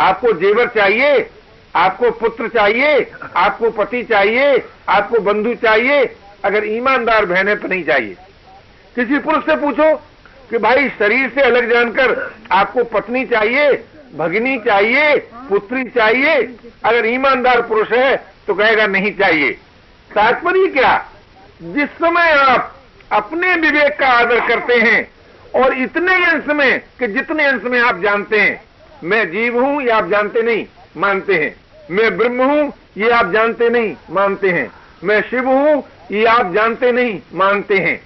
आपको 0.00 0.32
जेवर 0.32 0.66
चाहिए, 0.66 1.30
आपको 1.74 2.10
पुत्र 2.10 2.48
चाहिए, 2.48 3.06
आपको 3.36 3.70
पति 3.70 4.02
चाहिए, 4.02 4.62
आपको 4.88 5.20
बंधु 5.20 5.54
चाहिए, 5.54 6.04
अगर 6.44 6.64
ईमानदार 6.66 7.24
बहन 7.24 7.54
तो 7.54 7.68
नहीं 7.68 7.84
चाहिए। 7.84 8.14
किसी 8.96 9.18
पुरुष 9.18 9.44
से 9.44 9.56
पूछो 9.56 9.94
कि 10.50 10.58
भाई 10.58 10.88
शरीर 10.88 11.28
से 11.28 11.40
अलग 11.40 11.72
जानकर 11.72 12.34
आपको 12.52 12.84
पत्नी 12.84 13.24
चाहिए, 13.24 13.72
भगनी 14.16 14.58
चाहिए, 14.58 15.16
पुत्री 15.48 15.84
चाहिए, 15.90 16.34
अगर 16.84 17.06
ईमानदार 17.06 17.62
पुरुष 17.62 17.92
है 17.92 18.16
तो 18.46 18.54
कहेगा 18.54 18.86
नहीं 18.86 19.12
चाहिए। 19.12 19.50
तात्पर्य 20.10 20.66
क्या? 20.68 20.96
जिस 21.62 21.90
समय 21.96 22.30
आप 22.30 22.74
अपने 23.12 23.54
विवेक 23.56 23.98
का 23.98 24.06
आदर 24.10 24.40
करते 24.48 24.74
हैं 24.74 25.08
और 25.54 25.76
इतने 25.78 26.14
अंश 26.26 26.46
में 26.48 26.80
कि 26.98 27.06
जितने 27.06 27.44
अंश 27.44 27.62
में 27.62 27.78
आप 27.80 28.00
जानते 28.00 28.40
हैं, 28.40 28.60
मैं 29.04 29.24
जीव 29.30 29.58
हूँ, 29.64 29.82
ये 29.82 29.90
आप 29.90 30.08
जानते 30.10 30.42
नहीं, 30.42 30.64
मानते 30.96 31.34
हैं। 31.34 31.54
मैं 31.90 32.16
ब्रह्म 32.16 32.44
हूँ, 32.44 32.72
ये 32.96 33.10
आप 33.10 33.30
जानते 33.32 33.68
नहीं, 33.68 33.94
मानते 34.10 34.50
हैं। 34.50 34.70
मैं 35.04 35.20
शिव 35.20 35.48
हूँ, 35.48 35.82
ये 36.10 36.24
आप 36.24 36.52
जानते 36.52 36.90
नहीं, 36.92 37.20
मानते 37.34 37.78
हैं। 37.78 37.96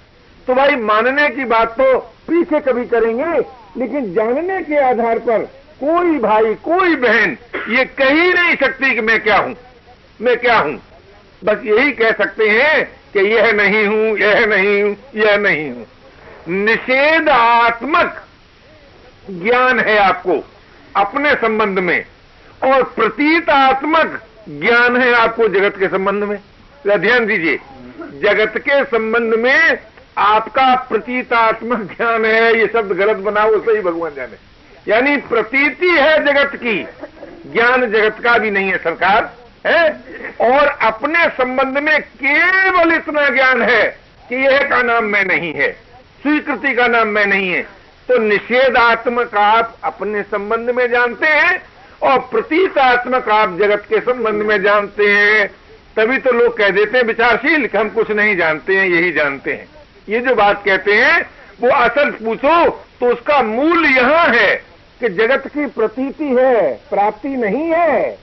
तो 0.47 0.53
भाई, 0.55 0.75
मानने 0.75 1.29
की 1.29 1.45
बात 1.45 1.71
तो 1.71 1.97
पीछे 2.27 2.59
कभी 2.59 2.85
करेंगे, 2.85 3.39
लेकिन 3.77 4.13
जानने 4.13 4.61
के 4.63 4.77
आधार 4.89 5.19
पर 5.19 5.43
कोई 5.79 6.19
भाई, 6.19 6.53
कोई 6.55 6.95
बहन 6.97 7.37
ये 7.69 7.85
कह 7.97 8.13
ही 8.13 8.33
नहीं 8.33 8.55
सकती 8.55 8.93
कि 8.95 9.01
मैं 9.01 9.19
क्या 9.19 9.37
हूँ, 9.37 9.55
मैं 10.21 10.37
क्या 10.37 10.57
हूँ। 10.59 10.79
बस 11.41 11.61
यही 11.65 11.91
कह 11.91 12.11
सकते 12.11 12.49
हैं 12.49 12.98
कि 13.13 13.19
यह 13.19 13.51
नहीं 13.51 13.85
हूँ, 13.87 14.17
यह 14.17 14.45
नहीं 14.45 14.83
हूँ, 14.83 14.97
यह 15.15 15.37
नहीं 15.37 15.71
हूँ। 15.71 15.85
निषेधात्मक 16.47 18.23
ज्ञान 19.29 19.79
है 19.79 19.97
आपको, 19.97 20.43
अपने 20.95 21.33
संबंध 21.35 21.79
में। 21.79 22.05
और 22.63 22.83
प्रतीतात्मक 22.83 24.21
ज्ञान 24.49 24.97
है 24.97 25.13
आपको 25.13 25.47
जगत 25.47 25.77
के 25.79 25.87
संबंध 25.87 26.23
में। 26.23 26.39
ध्यान 26.87 27.25
दीजिए, 27.25 27.59
जगत 28.21 28.57
के 28.57 28.83
संबंध 28.83 29.33
में 29.33 29.77
आपका 30.17 30.75
प्रतीतात्मक 30.75 31.79
ज्ञान 31.97 32.25
है, 32.25 32.59
ये 32.59 32.67
शब्द 32.67 32.91
गलत 32.91 33.17
बनाओ 33.17 33.59
सही 33.59 33.81
भगवान 33.81 34.11
जाने। 34.15 34.37
यानी 34.91 35.17
प्रतीति 35.17 35.89
है 35.89 36.25
जगत 36.25 36.55
की, 36.55 36.83
ज्ञान 37.53 37.91
जगत 37.91 38.23
का 38.23 38.37
भी 38.37 38.51
नहीं 38.51 38.71
है 38.71 38.77
सरकार। 38.77 39.33
है? 39.65 39.89
और 40.41 40.67
अपने 40.83 41.27
संबंध 41.35 41.77
में 41.79 41.99
केवल 42.01 42.93
इतना 42.93 43.27
ज्ञान 43.29 43.61
है 43.61 43.83
कि 44.29 44.35
यह 44.37 44.67
का 44.69 44.81
नाम 44.83 45.05
मैं 45.05 45.23
नहीं 45.25 45.53
है, 45.53 45.71
स्वीकृति 46.21 46.73
का 46.75 46.87
नाम 46.87 47.07
मैं 47.07 47.25
नहीं 47.25 47.49
है। 47.49 47.61
तो 48.09 48.17
निषेधात्मक 48.19 49.35
आप 49.37 49.75
अपने 49.83 50.21
संबंध 50.23 50.69
में 50.69 50.89
जानते 50.91 51.27
हैं 51.27 51.61
और 52.01 52.19
प्रतीकात्मक 52.31 53.29
आप 53.29 53.57
जगत 53.59 53.85
के 53.89 53.99
संबंध 54.01 54.43
में 54.43 54.61
जानते 54.61 55.07
हैं। 55.07 55.47
तभी 55.97 56.17
तो 56.17 56.31
लोग 56.31 56.57
कह 56.57 56.69
देते 56.69 56.97
हैं, 56.97 57.05
विचारशील, 57.05 57.65
कि 57.67 57.77
हम 57.77 57.89
कुछ 57.89 58.11
नहीं 58.11 58.35
जानते 58.37 58.77
हैं, 58.77 58.87
यही 58.87 59.11
जानते 59.11 59.53
हैं। 59.53 59.67
ये 60.09 60.19
जो 60.19 60.35
बात 60.35 60.63
कहते 60.65 60.93
हैं, 60.93 61.21
वो 61.61 61.69
असल 61.69 62.11
पूछो 62.13 62.69
तो 62.99 63.11
उसका 63.13 63.41
मूल 63.43 63.85
यहाँ 63.87 64.25
है 64.27 64.55
कि 65.01 65.09
जगत 65.09 65.47
की 65.47 65.65
प्रतीति 65.67 66.35
है, 66.35 66.73
प्राप्ति 66.89 67.29
नहीं 67.29 67.67
है। 67.67 68.17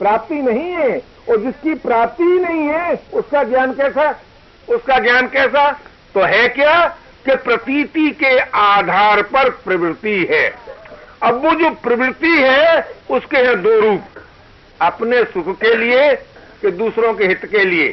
प्राप्ति 0.00 0.34
नहीं 0.34 0.70
है 0.72 0.98
और 1.28 1.36
जिसकी 1.36 1.74
प्राप्ति 1.74 2.24
नहीं 2.24 2.68
है, 2.68 2.94
उसका 3.12 3.42
ज्ञान 3.42 3.72
कैसा? 3.72 4.10
उसका 4.68 4.98
ज्ञान 4.98 5.26
कैसा? 5.26 5.70
तो 6.14 6.22
है 6.22 6.48
क्या 6.48 6.86
कि 7.26 7.34
प्रतीति 7.36 8.10
के 8.10 8.38
आधार 8.38 9.22
पर 9.22 9.50
प्रवृत्ति 9.64 10.28
है। 10.30 10.44
अब 11.22 11.44
वो 11.44 11.50
जो 11.52 11.70
प्रवृत्ति 11.82 12.36
है, 12.38 12.80
उसके 13.10 13.36
हैं 13.36 13.62
दो 13.62 13.78
रूप। 13.80 14.02
अपने 14.80 15.22
सुख 15.24 15.56
के 15.56 15.74
लिए 15.76 16.14
कि 16.62 16.70
दूसरों 16.70 17.12
के 17.14 17.26
हित 17.26 17.44
के 17.46 17.64
लिए। 17.64 17.88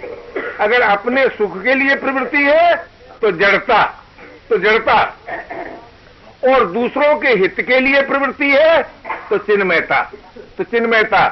अगर 0.59 0.81
अपने 0.81 1.27
सुख 1.27 1.61
के 1.63 1.73
लिए 1.75 1.95
प्रवृत्ति 1.95 2.43
है 2.43 2.75
तो 3.21 3.31
जड़ता 3.31 3.83
तो 4.49 4.57
जड़ता। 4.57 5.01
और 6.43 6.65
दूसरों 6.65 7.17
के 7.17 7.29
हित 7.29 7.61
के 7.61 7.79
लिए 7.79 8.01
प्रवृत्ति 8.01 8.49
है 8.51 8.81
तो 9.29 9.37
चिन्मयता 9.37 10.01
तो 10.57 10.63
चिन्मयता। 10.63 11.25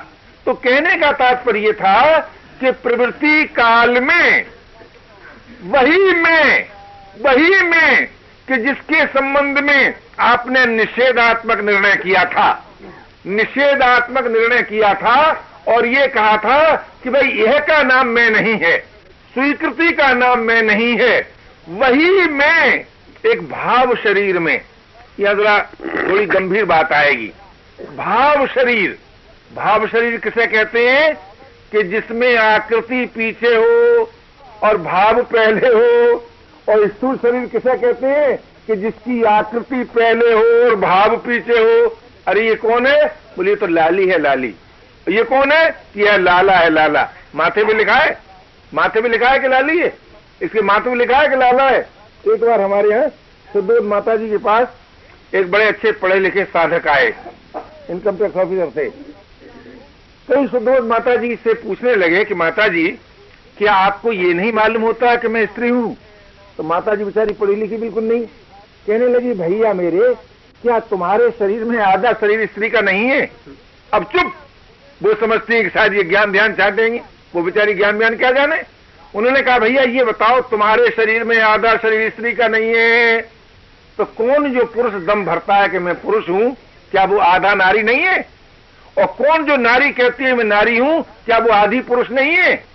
तो 0.45 0.53
कहने 0.53 0.95
का 0.95 1.11
तात्पर्य 1.11 1.71
था 1.73 2.19
कि 2.59 2.71
प्रवृत्ति 2.83 3.43
काल 3.55 3.99
में, 4.01 4.45
वही 5.63 6.13
में 6.13 6.67
वही 7.21 7.61
में 7.61 8.05
कि 8.47 8.57
जिसके 8.57 9.05
संबंध 9.05 9.59
में 9.59 9.93
आपने 10.19 10.65
निषेधात्मक 10.65 11.59
निर्णय 11.59 11.95
किया 11.95 12.23
था। 12.25 12.49
निषेधात्मक 13.27 14.25
निर्णय 14.27 14.61
किया 14.61 14.93
था 14.93 15.19
और 15.67 15.85
ये 15.85 16.07
कहा 16.07 16.35
था 16.37 16.75
कि 17.03 17.09
भाई 17.09 17.29
यह 17.37 17.59
का 17.59 17.81
नाम 17.83 18.07
मैं 18.07 18.29
नहीं 18.31 18.57
है, 18.57 18.77
स्वीकृति 19.33 19.91
का 19.91 20.11
नाम 20.13 20.39
मैं 20.39 20.61
नहीं 20.63 20.97
है, 20.97 21.15
वही 21.67 22.27
मैं 22.29 22.85
एक 23.25 23.41
भाव 23.49 23.95
शरीर 23.95 24.39
में। 24.39 24.59
यह 25.19 25.33
जरा 25.33 25.59
थोड़ी 25.81 26.25
गंभीर 26.25 26.65
बात 26.65 26.93
आएगी। 26.93 27.31
भाव 27.95 28.45
शरीर 28.47 28.97
भाव 29.55 29.87
शरीर 29.87 30.19
किसे 30.19 30.47
कहते 30.47 30.89
हैं? 30.89 31.15
कि 31.71 31.83
जिसमें 31.83 32.37
आकृति 32.37 33.05
पीछे 33.05 33.47
हो 33.47 34.09
और 34.63 34.77
भाव 34.77 35.23
पहले 35.23 35.67
हो, 35.67 36.15
और 36.69 36.87
स्थूल 36.87 37.17
शरीर 37.17 37.45
किसे 37.45 37.77
कहते 37.77 38.07
हैं? 38.07 38.39
कि 38.67 38.75
जिसकी 38.75 39.23
आकृति 39.23 39.83
पहले 39.83 40.33
हो 40.33 40.69
और 40.69 40.75
भाव 40.75 41.17
पीछे 41.17 41.53
हो। 41.53 41.97
अरे, 42.27 42.47
ये 42.47 42.55
कौन 42.55 42.87
है? 42.87 43.05
बोलिए 43.07 43.55
तो 43.55 43.67
लाली 43.67 44.07
है, 44.07 44.21
लाली। 44.21 44.55
ये 45.09 45.23
कौन 45.23 45.51
है? 45.51 45.83
यह 45.97 46.17
लाला 46.17 46.53
है, 46.53 46.69
लाला। 46.69 47.09
माथे 47.35 47.63
में 47.63 47.73
लिखा 47.73 47.95
है? 47.95 48.19
माथे 48.73 49.01
में 49.01 49.09
लिखा 49.09 49.29
है 49.29 49.39
कि 49.39 49.47
लाली 49.47 49.79
है? 49.79 49.97
इसके 50.41 50.61
माथे 50.61 50.89
में 50.89 50.97
लिखा 50.97 51.17
है 51.17 51.29
कि 51.29 51.35
लाला 51.35 51.69
है? 51.69 51.89
एक 52.27 52.41
बार 52.41 52.61
हमारे 52.61 52.89
यहाँ 52.89 53.07
सुदोध 53.53 53.83
माता 53.83 54.15
जी 54.15 54.29
के 54.29 54.37
पास 54.37 54.67
एक 55.33 55.51
बड़े 55.51 55.65
अच्छे 55.65 55.91
पढ़े 55.91 56.19
लिखे 56.19 56.45
साधक 56.45 56.87
आए। 56.87 57.13
इनकम 57.89 58.17
टैक्स 58.17 58.37
ऑफिसर 58.37 58.71
थे। 58.77 59.14
कई 60.31 60.47
सुदोध 60.47 60.87
माता 60.87 61.15
जी 61.15 61.35
से 61.35 61.53
पूछने 61.53 61.95
लगे 61.95 62.25
कि 62.25 62.33
माता 62.33 62.67
जी 62.67 62.87
क्या 63.57 63.73
आपको 63.73 64.11
ये 64.11 64.33
नहीं 64.33 64.51
मालूम 64.51 64.81
होता 64.81 65.15
कि 65.15 65.27
मैं 65.27 65.45
स्त्री 65.45 65.69
हूँ? 65.69 65.97
तो 66.57 66.63
माता 66.63 66.95
जी 66.95 67.03
बेचारी 67.03 67.33
पढ़ी 67.33 67.55
लिखी 67.55 67.77
बिल्कुल 67.77 68.03
नहीं। 68.03 68.21
कहने 68.87 69.07
लगी, 69.07 69.33
भैया 69.33 69.73
मेरे, 69.73 70.13
क्या 70.61 70.79
तुम्हारे 70.79 71.29
शरीर 71.31 71.63
में 71.63 71.79
आधा 71.79 72.13
शरीर 72.13 72.45
स्त्री 72.45 72.69
का 72.69 72.81
नहीं 72.81 73.05
है? 73.05 73.31
अब 73.93 74.03
चुप। 74.03 74.33
वो 75.03 75.13
समझती 75.13 75.53
है 75.53 75.63
कि 75.63 75.69
शायद 75.69 75.93
ये 75.93 76.03
ज्ञान 76.03 76.31
ध्यान 76.31 76.53
चाह 76.53 76.69
देंगे। 76.69 77.01
वो 77.35 77.41
बेचारी 77.41 77.73
ज्ञान 77.73 77.97
व्यान 77.97 78.17
क्या 78.17 78.31
जाने? 78.31 78.61
उन्होंने 79.15 79.41
कहा, 79.41 79.59
भैया, 79.59 79.83
ये 79.83 80.03
बताओ, 80.03 80.41
तुम्हारे 80.41 80.89
शरीर 80.89 81.23
में 81.23 81.39
आधा 81.39 81.75
शरीर 81.77 82.09
स्त्री 82.09 82.33
का 82.33 82.47
नहीं 82.47 82.73
है? 82.75 83.21
तो 83.97 84.05
कौन 84.05 84.53
जो 84.53 84.65
पुरुष 84.65 85.03
दम 85.03 85.25
भरता 85.25 85.55
है 85.55 85.69
कि 85.69 85.79
मैं 85.79 86.01
पुरुष 86.01 86.29
हूँ, 86.29 86.57
क्या 86.91 87.03
वो 87.03 87.17
आधा 87.17 87.53
नारी 87.53 87.83
नहीं 87.83 87.99
है? 87.99 88.34
और 88.97 89.05
कौन 89.05 89.45
जो 89.45 89.57
नारी 89.57 89.91
कहती 89.91 90.23
है, 90.23 90.35
मैं 90.35 90.43
नारी 90.43 90.77
हूँ, 90.77 91.05
क्या 91.25 91.37
वो 91.37 91.49
आधी 91.49 91.79
पुरुष 91.79 92.11
नहीं 92.11 92.31
है? 92.31 92.65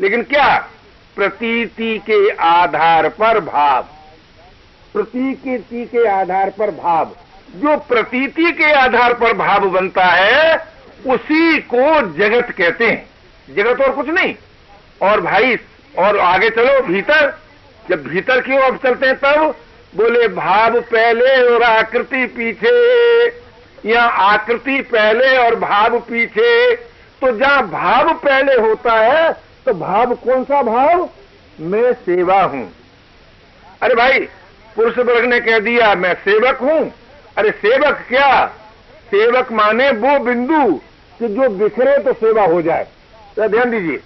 लेकिन 0.00 0.22
क्या? 0.22 0.68
प्रतीति 1.16 1.98
के 1.98 2.28
आधार 2.30 3.08
पर 3.08 3.40
भाव। 3.40 3.82
प्रतीति 4.94 5.84
के 5.84 6.08
आधार 6.08 6.50
पर 6.50 6.70
भाव। 6.70 7.16
जो 7.54 7.76
प्रतीति 7.76 8.52
के 8.52 8.72
आधार 8.72 9.14
पर 9.14 9.32
भाव 9.32 9.60
बनता 9.60 10.04
है, 10.04 10.56
उसी 11.06 11.58
को 11.58 12.12
जगत 12.12 12.50
कहते 12.50 12.86
हैं। 12.86 13.10
जगत 13.54 13.80
और 13.80 13.90
कुछ 13.90 14.08
नहीं। 14.08 14.34
और 15.02 15.20
भाई, 15.20 15.56
और 15.98 16.18
आगे 16.18 16.50
चलो, 16.50 16.82
भीतर। 16.82 17.38
जब 17.90 18.04
भीतर 18.04 18.40
की 18.40 18.58
ओर 18.58 18.76
चलते 18.76 19.06
हैं, 19.06 19.16
तब 19.16 19.54
बोले, 19.96 20.28
भाव 20.28 20.80
पहले 20.80 21.54
और 21.54 21.62
आकृति 21.62 22.26
पीछे। 22.26 23.28
या 23.86 24.02
आकृति 24.02 24.80
पहले 24.82 25.36
और 25.38 25.54
भाव 25.54 25.98
पीछे 26.00 26.76
तो 27.22 27.36
जहाँ 27.38 27.62
भाव 27.68 28.12
पहले 28.14 28.54
होता 28.54 28.92
है 28.92 29.32
तो 29.66 29.74
भाव 29.74 30.14
कौन 30.14 30.44
सा 30.44 30.62
भाव? 30.62 31.08
मैं 31.60 31.92
सेवा 31.92 32.42
हूँ। 32.42 32.72
अरे 33.82 33.94
भाई, 33.94 34.18
पुरुष 34.76 34.98
वर्ग 34.98 35.24
ने 35.24 35.40
कह 35.40 35.58
दिया, 35.58 35.94
मैं 35.94 36.14
सेवक 36.14 36.58
हूँ। 36.58 36.92
अरे 37.36 37.50
सेवक 37.50 38.04
क्या? 38.08 38.46
सेवक 39.10 39.52
माने 39.52 39.90
वो 39.90 40.18
बिंदु 40.18 40.80
कि 41.18 41.28
जो 41.28 41.48
बिखरे 41.48 41.98
तो 41.98 42.12
सेवा 42.12 42.44
हो 42.44 42.62
जाए। 42.62 42.86
तो 43.36 43.48
ध्यान 43.48 43.70
दीजिए। 43.70 43.96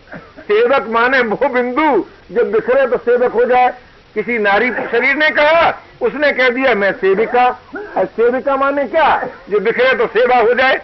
सेवक 0.40 0.86
माने 0.88 1.20
वो 1.20 1.48
बिंदु 1.48 2.04
जो 2.34 2.44
बिखरे 2.44 2.86
तो 2.86 2.96
सेवक 2.96 3.32
हो 3.32 3.44
जाए। 3.44 3.74
किसी 4.14 4.38
नारी 4.38 4.70
शरीर 4.70 5.16
ने 5.16 5.30
कहा, 5.30 5.82
उसने 6.02 6.32
कह 6.32 6.48
दिया, 6.48 6.74
मैं 6.74 6.92
सेविका। 6.92 7.48
और 7.96 8.06
सेविका 8.06 8.56
माने 8.56 8.84
क्या? 8.84 9.28
जो 9.50 9.60
बिखरे 9.60 9.96
तो 9.96 10.06
सेवा 10.06 10.36
हो 10.36 10.54
जाए। 10.54 10.76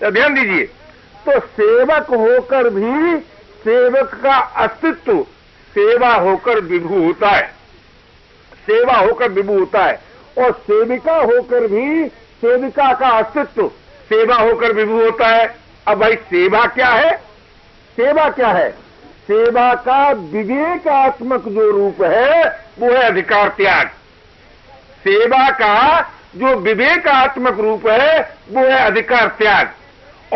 तो 0.00 0.10
ध्यान 0.10 0.34
दीजिए। 0.34 0.66
तो 1.26 1.40
सेवक 1.40 2.06
होकर 2.10 2.68
भी 2.68 3.18
सेवक 3.64 4.20
का 4.22 4.36
अस्तित्व, 4.36 5.22
सेवा 5.74 6.14
होकर 6.14 6.60
विभू 6.60 7.04
होता 7.04 7.28
है। 7.28 7.46
सेवा 8.66 8.94
होकर 8.94 9.28
विभू 9.28 9.58
होता 9.58 9.84
है। 9.84 10.00
और 10.38 10.52
सेविका 10.52 11.16
होकर 11.16 11.66
भी 11.66 12.08
सेविका 12.40 12.92
का 12.92 13.08
अस्तित्व, 13.08 13.68
सेवा 14.08 14.36
होकर 14.36 14.72
विभू 14.72 15.02
होता 15.04 15.28
है। 15.28 15.56
अब 15.86 15.98
भाई 15.98 16.16
सेवा 16.16 16.66
क्या 16.66 16.88
है? 16.88 17.16
सेवा 17.96 18.30
क्या 18.30 18.48
है? 18.48 18.87
सेवा 19.28 19.74
का 19.74 20.10
विवेकात्मक 20.10 21.48
जो 21.48 21.70
रूप 21.70 22.02
है, 22.02 22.64
वो 22.78 22.90
है 22.90 23.02
अधिकार 23.02 23.48
त्याग। 23.48 23.86
सेवा 25.04 25.50
का 25.50 26.02
जो 26.36 26.56
विवेकात्मक 26.56 27.60
रूप 27.60 27.88
है, 27.88 28.36
वो 28.50 28.60
है 28.60 28.78
अधिकार 28.78 29.28
त्याग। 29.28 29.70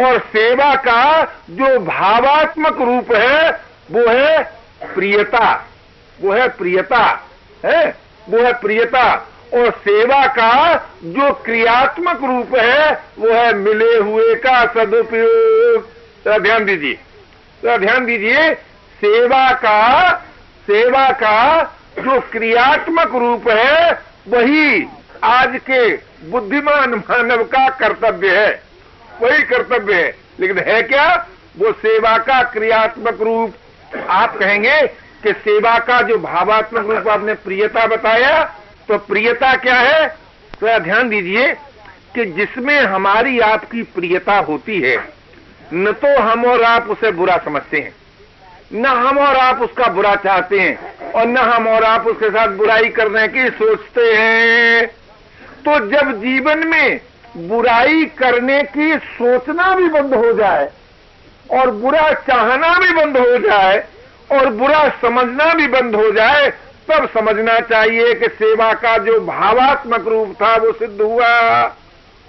और 0.04 0.18
सेवा 0.18 0.74
का 0.74 1.22
जो 1.50 1.78
भावात्मक 1.78 2.80
रूप 2.82 3.14
है, 3.14 3.50
वो 3.90 4.08
है 4.08 4.42
प्रियता। 4.94 5.68
वो 6.20 6.32
है 6.32 6.48
प्रियता, 6.48 7.20
है? 7.66 7.96
वो 8.28 8.38
है 8.38 8.52
प्रियता। 8.52 9.28
और 9.54 9.70
सेवा 9.70 10.26
का 10.26 10.74
जो 11.04 11.32
क्रियात्मक 11.32 12.24
रूप 12.24 12.56
है, 12.56 12.92
वो 13.18 13.32
है 13.32 13.52
मिले 13.52 13.96
हुए 13.96 14.34
का 14.34 14.66
सदुपयोग। 14.66 15.88
ध्यान 16.42 16.64
दीजिए। 16.64 16.98
ध्यान 17.78 18.04
दीजिए 18.04 18.54
सेवा 19.04 19.50
का 19.52 20.12
सेवा 20.66 21.10
का 21.10 21.62
जो 21.98 22.20
क्रियात्मक 22.20 23.14
रूप 23.14 23.48
है, 23.48 23.92
वही 24.28 24.86
आज 25.24 25.60
के 25.70 25.94
बुद्धिमान 26.30 26.94
मानव 26.94 27.42
का 27.44 27.68
कर्तव्य 27.68 28.36
है। 28.38 28.62
वही 29.22 29.42
कर्तव्य 29.42 29.94
है। 29.94 30.14
लेकिन 30.40 30.58
है 30.58 30.82
क्या? 30.82 31.28
वो 31.58 31.72
सेवा 31.72 32.18
का 32.18 32.42
क्रियात्मक 32.42 33.20
रूप। 33.20 33.54
आप 34.08 34.36
कहेंगे 34.38 34.86
कि 35.22 35.32
सेवा 35.32 35.78
का 35.78 36.00
जो 36.02 36.18
भावात्मक 36.18 36.90
रूप 36.90 37.08
आपने 37.08 37.34
प्रियता 37.34 37.86
बताया 37.86 38.44
तो 38.88 38.98
प्रियता 38.98 39.54
क्या 39.56 39.76
है? 39.76 40.08
तो 40.60 40.78
ध्यान 40.78 41.08
दीजिए 41.08 41.52
कि 42.14 42.24
जिसमें 42.24 42.80
हमारी 42.80 43.40
आपकी 43.40 43.82
प्रियता 43.82 44.38
होती 44.38 44.80
है, 44.80 44.96
न 45.72 45.92
तो 45.92 46.20
हम 46.20 46.44
और 46.44 46.62
आप 46.62 46.88
उसे 46.90 47.10
बुरा 47.10 47.36
समझते 47.36 47.80
हैं। 47.80 47.92
न 48.74 48.86
हम 48.86 49.18
और 49.18 49.36
आप 49.36 49.60
उसका 49.62 49.86
बुरा 49.86 50.14
चाहते 50.14 50.60
हैं, 50.60 51.12
और 51.12 51.26
न 51.26 51.36
हम 51.36 51.68
और 51.68 51.84
आप 51.84 52.06
उसके 52.06 52.30
साथ 52.30 52.48
बुराई 52.48 52.88
करने 52.88 53.28
की 53.28 53.48
सोचते 53.50 54.14
हैं। 54.14 54.86
तो 55.64 55.78
जब 55.90 56.12
जीवन 56.12 56.66
में 56.66 57.00
बुराई 57.36 58.04
करने 58.04 58.62
की 58.62 58.98
सोचना 58.98 59.74
भी 59.74 59.88
बंद 59.88 60.14
हो 60.14 60.32
जाए, 60.32 60.70
और 61.50 61.70
बुरा 61.70 62.12
चाहना 62.12 62.78
भी 62.78 62.92
बंद 62.92 63.16
हो 63.16 63.38
जाए, 63.38 63.84
और 64.32 64.46
बुरा 64.52 64.88
समझना 64.88 65.54
भी 65.54 65.66
बंद 65.66 65.94
हो 65.94 66.10
जाए, 66.10 66.48
तब 66.90 67.08
समझना 67.14 67.58
चाहिए 67.60 68.14
कि 68.14 68.28
सेवा 68.28 68.72
का 68.72 68.98
जो 68.98 69.20
भावात्मक 69.20 70.08
रूप 70.08 70.34
था 70.42 70.56
वो 70.56 70.72
सिद्ध 70.72 71.00
हुआ। 71.00 71.62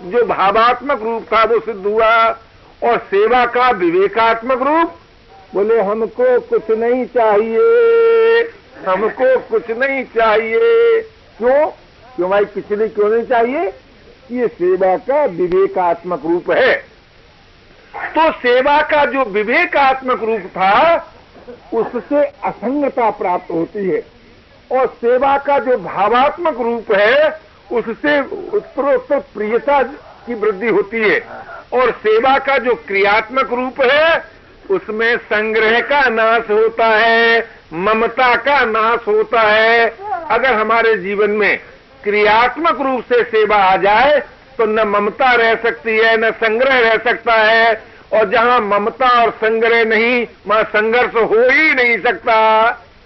जो 0.02 0.26
भावात्मक 0.26 1.04
रूप 1.04 1.24
था 1.34 1.44
वो 1.44 1.60
सिद्ध 1.60 1.86
हुआ, 1.86 2.40
और 2.84 2.98
सेवा 2.98 3.46
का 3.46 3.70
विवेकात्मक 3.70 4.62
रूप 4.62 5.00
बोले, 5.54 5.82
हमको 5.82 6.40
कुछ 6.40 6.70
नहीं 6.72 7.06
चाहिए, 7.06 8.42
हमको 8.88 9.40
कुछ 9.40 9.70
नहीं 9.72 10.04
चाहिए। 10.04 11.02
क्यों? 11.38 11.66
क्यों 12.16 12.30
भाई 12.30 12.46
पिछले 12.46 12.88
क्यों 12.88 13.10
नहीं 13.10 13.24
चाहिए? 13.24 13.74
ये 14.32 14.48
सेवा 14.48 14.98
का 14.98 15.26
विवेकात्मक 15.26 16.22
रूप 16.26 16.52
है। 16.52 16.74
तो 17.96 18.32
सेवा 18.32 18.82
का 18.82 19.06
जो 19.06 19.24
विवेकात्मक 19.24 20.24
रूप 20.24 20.42
था, 20.42 20.98
उससे 21.74 22.24
असंगता 22.44 23.10
प्राप्त 23.10 23.52
होती 23.52 23.90
है। 23.90 24.04
और 24.72 24.88
सेवा 24.88 25.38
का 25.38 25.60
जो 25.60 25.78
भावात्मक 25.78 26.60
रूप 26.62 26.92
है, 26.92 27.40
उससे 27.72 28.20
उत्तरोत्तर 28.54 29.20
प्रियता 29.20 29.82
की 30.28 30.34
वृद्धि 30.34 30.70
होती 30.70 31.10
है। 31.10 31.20
और 31.74 31.92
सेवा 31.92 32.38
का 32.38 32.58
जो 32.58 32.76
क्रियात्मक 32.76 33.54
रूप 33.54 33.82
है 33.82 34.34
उसमें 34.70 35.18
संग्रह 35.18 35.80
का 35.82 36.02
नाश 36.10 36.50
होता 36.50 36.88
है, 36.88 37.50
ममता 37.74 38.36
का 38.36 38.60
नाश 38.66 39.08
होता 39.08 39.42
है। 39.42 39.94
अगर 40.30 40.54
हमारे 40.54 40.96
जीवन 40.98 41.30
में 41.30 41.60
क्रियात्मक 42.04 42.82
रूप 42.82 43.04
से 43.04 43.24
सेवा 43.24 43.58
आ 43.58 43.76
जाए 43.78 44.20
तो 44.58 44.66
न 44.66 44.88
ममता 44.88 45.34
रह 45.34 45.56
सकती 45.56 45.98
है, 45.98 46.18
न 46.18 46.32
संग्रह 46.32 46.80
रह 46.80 46.98
सकता 46.98 47.34
है। 47.34 47.94
और 48.14 48.30
जहाँ 48.30 48.60
ममता 48.62 49.08
और 49.24 49.30
संग्रह 49.32 49.84
नहीं, 49.86 50.28
वहाँ 50.48 50.64
संघर्ष 50.64 51.16
हो 51.16 51.50
ही 51.52 51.74
नहीं 51.74 51.98
सकता। 52.02 52.38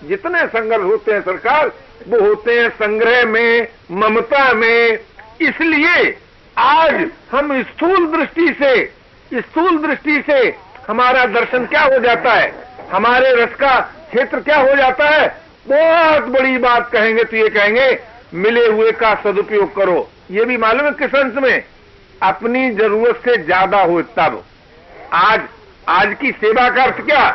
जितने 0.04 0.46
संघर्ष 0.48 0.84
होते 0.84 1.12
हैं 1.12 1.22
सरकार, 1.22 1.72
वो 2.08 2.20
होते 2.20 2.60
हैं 2.60 2.70
संग्रह 2.70 3.26
में, 3.26 3.68
ममता 3.92 4.54
में। 4.54 5.00
इसलिए 5.42 6.18
आज 6.58 7.08
हम 7.32 7.62
स्थूल 7.64 8.08
दृष्टि 8.08 8.54
से, 8.54 8.94
स्थूल 9.34 9.78
दृष्टि 9.78 10.24
से 10.30 10.50
हमारा 10.88 11.26
दर्शन 11.26 11.66
क्या 11.66 11.82
हो 11.82 12.00
जाता 12.00 12.34
है? 12.34 12.54
हमारे 12.92 13.32
रस 13.36 13.56
का 13.56 13.80
क्षेत्र 14.10 14.40
क्या 14.40 14.58
हो 14.58 14.76
जाता 14.76 15.10
है? 15.10 15.28
बहुत 15.68 16.24
बड़ी 16.24 16.58
बात 16.58 16.90
कहेंगे 16.92 17.24
तो 17.24 17.38
ये 17.38 17.50
कहेंगे, 17.50 17.98
मिले 18.34 18.66
हुए 18.68 18.92
का 18.92 19.14
सदुपयोग 19.16 19.76
करो। 19.76 20.10
ये 20.32 20.46
भी 20.46 20.58
मालूम 20.58 20.86
है 20.86 20.92
किस 20.92 21.16
अंश 21.16 21.34
में? 21.36 21.64
अपनी 22.22 22.70
ज़रूरत 22.72 23.22
से 23.26 23.38
ज़्यादा 23.38 23.82
हो 23.82 24.02
तब 24.02 24.44
आज 25.14 25.42
आज 25.90 26.16
की 26.22 26.32
सेवा 26.32 26.70
का 26.70 26.84
अर्थ 26.84 27.02
क्या? 27.02 27.30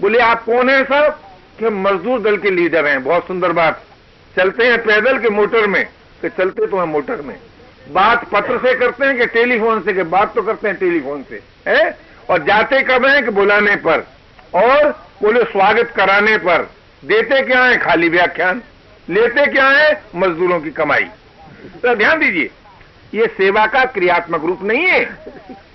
बोले, 0.00 0.18
आप 0.18 0.44
कौन 0.44 0.70
है 0.70 0.84
साहब 0.84 1.20
कि 1.58 1.68
मजदूर 1.70 2.20
दल 2.20 2.36
के 2.36 2.50
लीडर 2.50 2.86
हैं। 2.86 3.02
बहुत 3.04 3.26
सुंदर 3.26 3.52
बात। 3.52 3.82
चलते 4.36 4.66
हैं 4.66 4.78
पैदल 4.84 5.18
के 5.18 5.30
मोटर 5.30 5.66
में। 5.66 5.84
कि 6.22 6.28
चलते 6.28 6.66
तो 6.66 6.78
हैं 6.78 6.86
मोटर 6.86 7.20
में। 7.20 7.36
बात 7.92 8.24
पत्र 8.24 8.58
से 8.58 8.74
करते 8.74 9.06
हैं 9.06 9.18
कि 9.18 9.26
टेलीफोन 9.26 9.80
से? 9.80 9.92
कि 9.92 10.02
बात 10.02 10.34
तो 10.34 10.42
करते 10.42 10.68
हैं 10.68 10.76
टेलीफोन 10.76 11.22
से। 11.22 11.40
है? 11.68 12.03
और 12.30 12.38
जाते 12.38 12.82
कब 12.82 13.06
हैं 13.06 13.24
कि 13.24 13.30
बुलाने 13.30 13.76
पर? 13.76 14.06
और 14.54 15.06
बोले, 15.22 15.44
स्वागत 15.44 15.92
कराने 15.96 16.36
पर। 16.38 16.70
देते 17.04 17.42
क्या 17.42 17.64
है 17.64 17.78
खाली 17.78 18.08
व्याख्यान? 18.08 18.62
लेते 19.10 19.46
क्या 19.46 19.68
है 19.68 20.02
मजदूरों 20.16 20.60
की 20.60 20.70
कमाई? 20.70 21.04
तो 21.82 21.94
ध्यान 21.94 22.18
दीजिए, 22.18 22.50
ये 23.14 23.26
सेवा 23.26 23.66
का 23.66 23.84
क्रियात्मक 23.84 24.44
रूप 24.44 24.62
नहीं 24.62 24.84
है। 24.84 25.02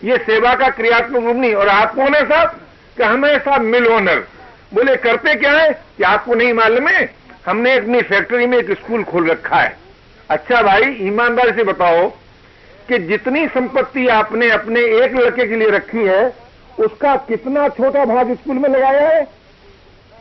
ये 0.03 0.17
सेवा 0.17 0.55
का 0.55 0.69
क्रियात्मक 0.69 1.23
रूप 1.23 1.35
नहीं। 1.35 1.53
और 1.53 1.67
आप 1.67 1.95
कौन 1.95 2.13
साहब? 2.13 2.49
कि 2.97 3.03
हमें 3.03 3.39
साहब 3.39 3.61
मिल 3.61 3.87
ओनर। 3.87 4.27
बोले, 4.73 4.95
करते 4.95 5.35
क्या 5.35 5.51
है 5.51 5.69
कि 5.97 6.03
आपको 6.03 6.33
नहीं 6.33 6.53
मालूम 6.53 6.87
है? 6.87 7.13
हमने 7.47 7.77
अपनी 7.77 8.01
फैक्ट्री 8.01 8.45
में 8.45 8.57
एक 8.57 8.71
स्कूल 8.71 9.03
खोल 9.03 9.29
रखा 9.29 9.55
है। 9.55 9.77
अच्छा 10.29 10.61
भाई, 10.61 10.83
ईमानदारी 10.83 11.51
से 11.51 11.63
बताओ 11.63 12.13
कि 12.89 12.97
जितनी 12.97 13.47
संपत्ति 13.47 14.07
आपने 14.07 14.49
अपने 14.49 14.81
एक 14.81 15.15
लड़के 15.15 15.47
के 15.47 15.55
लिए 15.55 15.69
रखी 15.69 15.97
है, 15.97 16.33
उसका 16.79 17.15
कितना 17.15 17.67
छोटा 17.67 18.05
भाग 18.05 18.33
स्कूल 18.33 18.55
में 18.55 18.69
लगाया 18.69 19.09
है? 19.09 19.23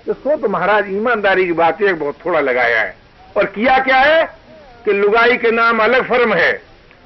तो 0.07 0.12
सो 0.12 0.37
तो 0.37 0.48
महाराज, 0.48 0.88
ईमानदारी 0.88 1.46
की 1.46 1.52
बात 1.52 1.83
है 1.83 1.92
बहुत 1.92 2.14
थोड़ा 2.26 2.40
लगाया 2.40 2.81
है। 2.81 2.96
और 3.37 3.44
किया 3.44 3.78
क्या 3.78 3.96
है? 3.96 4.24
कि 4.85 4.92
लुगाई 4.92 5.37
के 5.37 5.50
नाम 5.50 5.78
अलग 5.78 6.09
फर्म 6.09 6.35
है, 6.35 6.62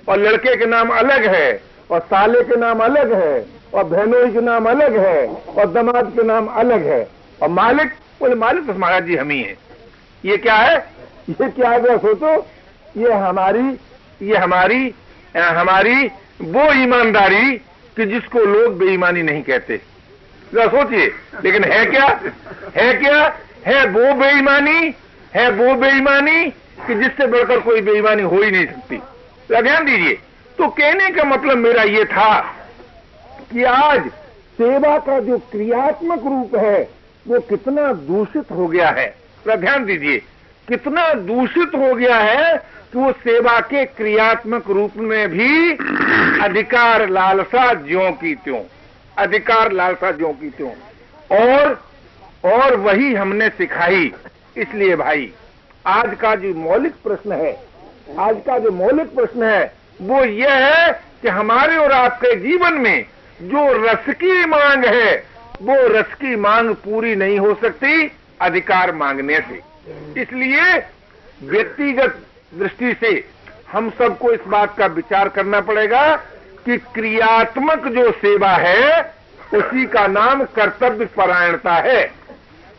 और 0.09 0.19
लड़के 0.19 0.57
के 0.57 0.67
नाम 0.67 0.89
अलग 0.89 1.35
है, 1.35 1.63
और 1.91 2.01
साले 2.01 2.43
के 2.43 2.57
नाम 2.57 2.81
अलग 2.81 3.13
है, 3.13 3.47
और 3.75 3.85
बहनोई 3.85 4.33
के 4.33 4.41
नाम 4.41 4.67
अलग 4.67 4.97
है, 4.97 5.27
और 5.27 5.67
दमाद 5.67 6.13
के 6.17 6.23
नाम 6.23 6.47
अलग 6.47 6.87
है। 6.87 7.09
और 7.43 7.49
मालिक, 7.49 7.89
बोले, 8.21 8.35
मालिक 8.35 8.67
तो 8.67 8.75
महाराज 8.75 9.05
जी 9.05 9.17
हम 9.17 9.31
ही 9.31 9.43
हैं। 9.43 9.57
ये 10.25 10.37
क्या 10.37 10.55
है? 10.55 10.77
ये 11.31 11.51
क्या 11.51 11.71
है 11.71 11.99
सोचो, 11.99 12.47
ये 12.97 13.13
हमारी 13.13 13.79
ये 14.23 14.37
हमारी 14.37 14.95
हमारी 15.41 16.07
वो 16.41 16.73
ईमानदारी 16.73 17.57
कि 17.97 18.07
जिसको 18.07 18.39
लोग 18.39 18.79
बेईमानी 18.79 19.23
नहीं 19.23 19.43
कहते। 19.43 19.81
जरा 20.55 20.67
सोचिए, 20.67 21.07
लेकिन 21.45 21.65
है 21.65 21.87
क्या? 21.87 22.21
है 22.77 22.95
क्या? 22.95 23.37
है 23.67 23.87
वो 23.87 24.15
बेईमानी? 24.15 24.95
है 25.35 25.51
वो 25.51 25.75
बेईमानी 25.75 26.51
कि 26.87 26.95
जिससे 26.95 27.27
बढ़कर 27.27 27.59
कोई 27.61 27.81
बेईमानी 27.81 28.23
हो 28.23 28.43
ही 28.43 28.51
नहीं 28.51 28.67
सकती? 28.67 28.97
तो 29.49 29.63
ध्यान 29.63 29.85
दीजिए। 29.85 30.15
तो 30.59 30.69
कहने 30.69 31.11
का 31.11 31.25
मतलब 31.25 31.57
मेरा 31.57 31.83
ये 31.83 32.05
था 32.05 32.41
कि 33.53 33.65
आज 33.65 34.09
सेवा 34.59 34.99
का 34.99 35.21
जो 35.21 35.39
क्रियात्मक 35.39 36.23
रूप 36.25 36.57
है, 36.57 36.91
वो 37.29 37.41
कितना 37.41 37.93
दूषित 37.93 38.51
हो 38.51 38.67
गया 38.67 38.89
है। 38.89 39.07
तो 39.45 39.57
ध्यान 39.57 39.85
दीजिए। 39.85 40.23
कितना 40.69 41.13
दूषित 41.13 41.69
हो 41.69 41.95
गया 41.95 42.17
है 42.17 42.57
कि 42.93 42.99
वो 42.99 43.13
सेवा 43.13 43.61
के 43.61 43.85
क्रियात्मक 43.85 44.71
रूप 44.71 44.93
में 44.97 45.29
भी 45.29 45.71
अधिकार 46.43 47.09
लालसा 47.09 47.73
ज्यो 47.75 48.11
की 48.13 48.35
त्यों, 48.35 48.61
अधिकार 49.19 49.73
लालसा 49.73 50.11
ज्यो 50.11 50.29
की 50.29 50.51
त्यों। 50.51 50.71
और 51.39 51.83
और 52.45 52.77
वही 52.77 53.15
हमने 53.15 53.49
सिखाई। 53.49 54.13
इसलिए 54.57 54.97
भाई, 54.97 55.33
आज 55.87 56.17
का 56.21 56.35
जो 56.35 56.55
मौलिक 56.55 56.93
प्रश्न 56.93 57.33
है, 57.33 57.53
आज 58.19 58.37
का 58.47 58.59
जो 58.59 58.71
मौलिक 58.71 59.15
प्रश्न 59.15 59.43
है, 59.43 59.75
वो 60.03 60.25
ये 60.25 60.49
है 60.51 60.93
कि 61.23 61.29
हमारे 61.29 61.77
और 61.77 61.93
आपके 61.93 62.37
जीवन 62.37 62.73
में 62.73 63.05
जो 63.43 63.73
रस 63.85 64.05
की 64.09 64.45
मांग 64.47 64.85
है, 64.85 65.25
वो 65.63 65.89
रस 65.89 66.15
की 66.15 66.37
मांग 66.37 66.75
पूरी 66.75 67.15
नहीं 67.17 67.39
हो 67.39 67.55
सकती 67.55 68.13
अधिकार 68.41 68.93
मांगने 68.93 69.41
से। 69.41 69.72
इसलिए 70.19 70.79
व्यक्तिगत 71.43 72.19
दृष्टि 72.55 72.93
से 73.01 73.13
हम 73.73 73.91
सबको 73.91 74.33
इस 74.33 74.41
बात 74.47 74.77
का 74.79 74.87
विचार 74.87 75.29
करना 75.29 75.61
पड़ेगा 75.61 76.05
कि 76.67 76.77
क्रियात्मक 76.95 77.87
जो 77.89 78.11
सेवा 78.13 78.51
है, 78.51 79.01
उसी 79.55 79.87
का 79.87 80.07
नाम 80.07 80.45
कर्तव्य 80.57 81.05
परायणता 81.17 81.75
है। 81.75 82.03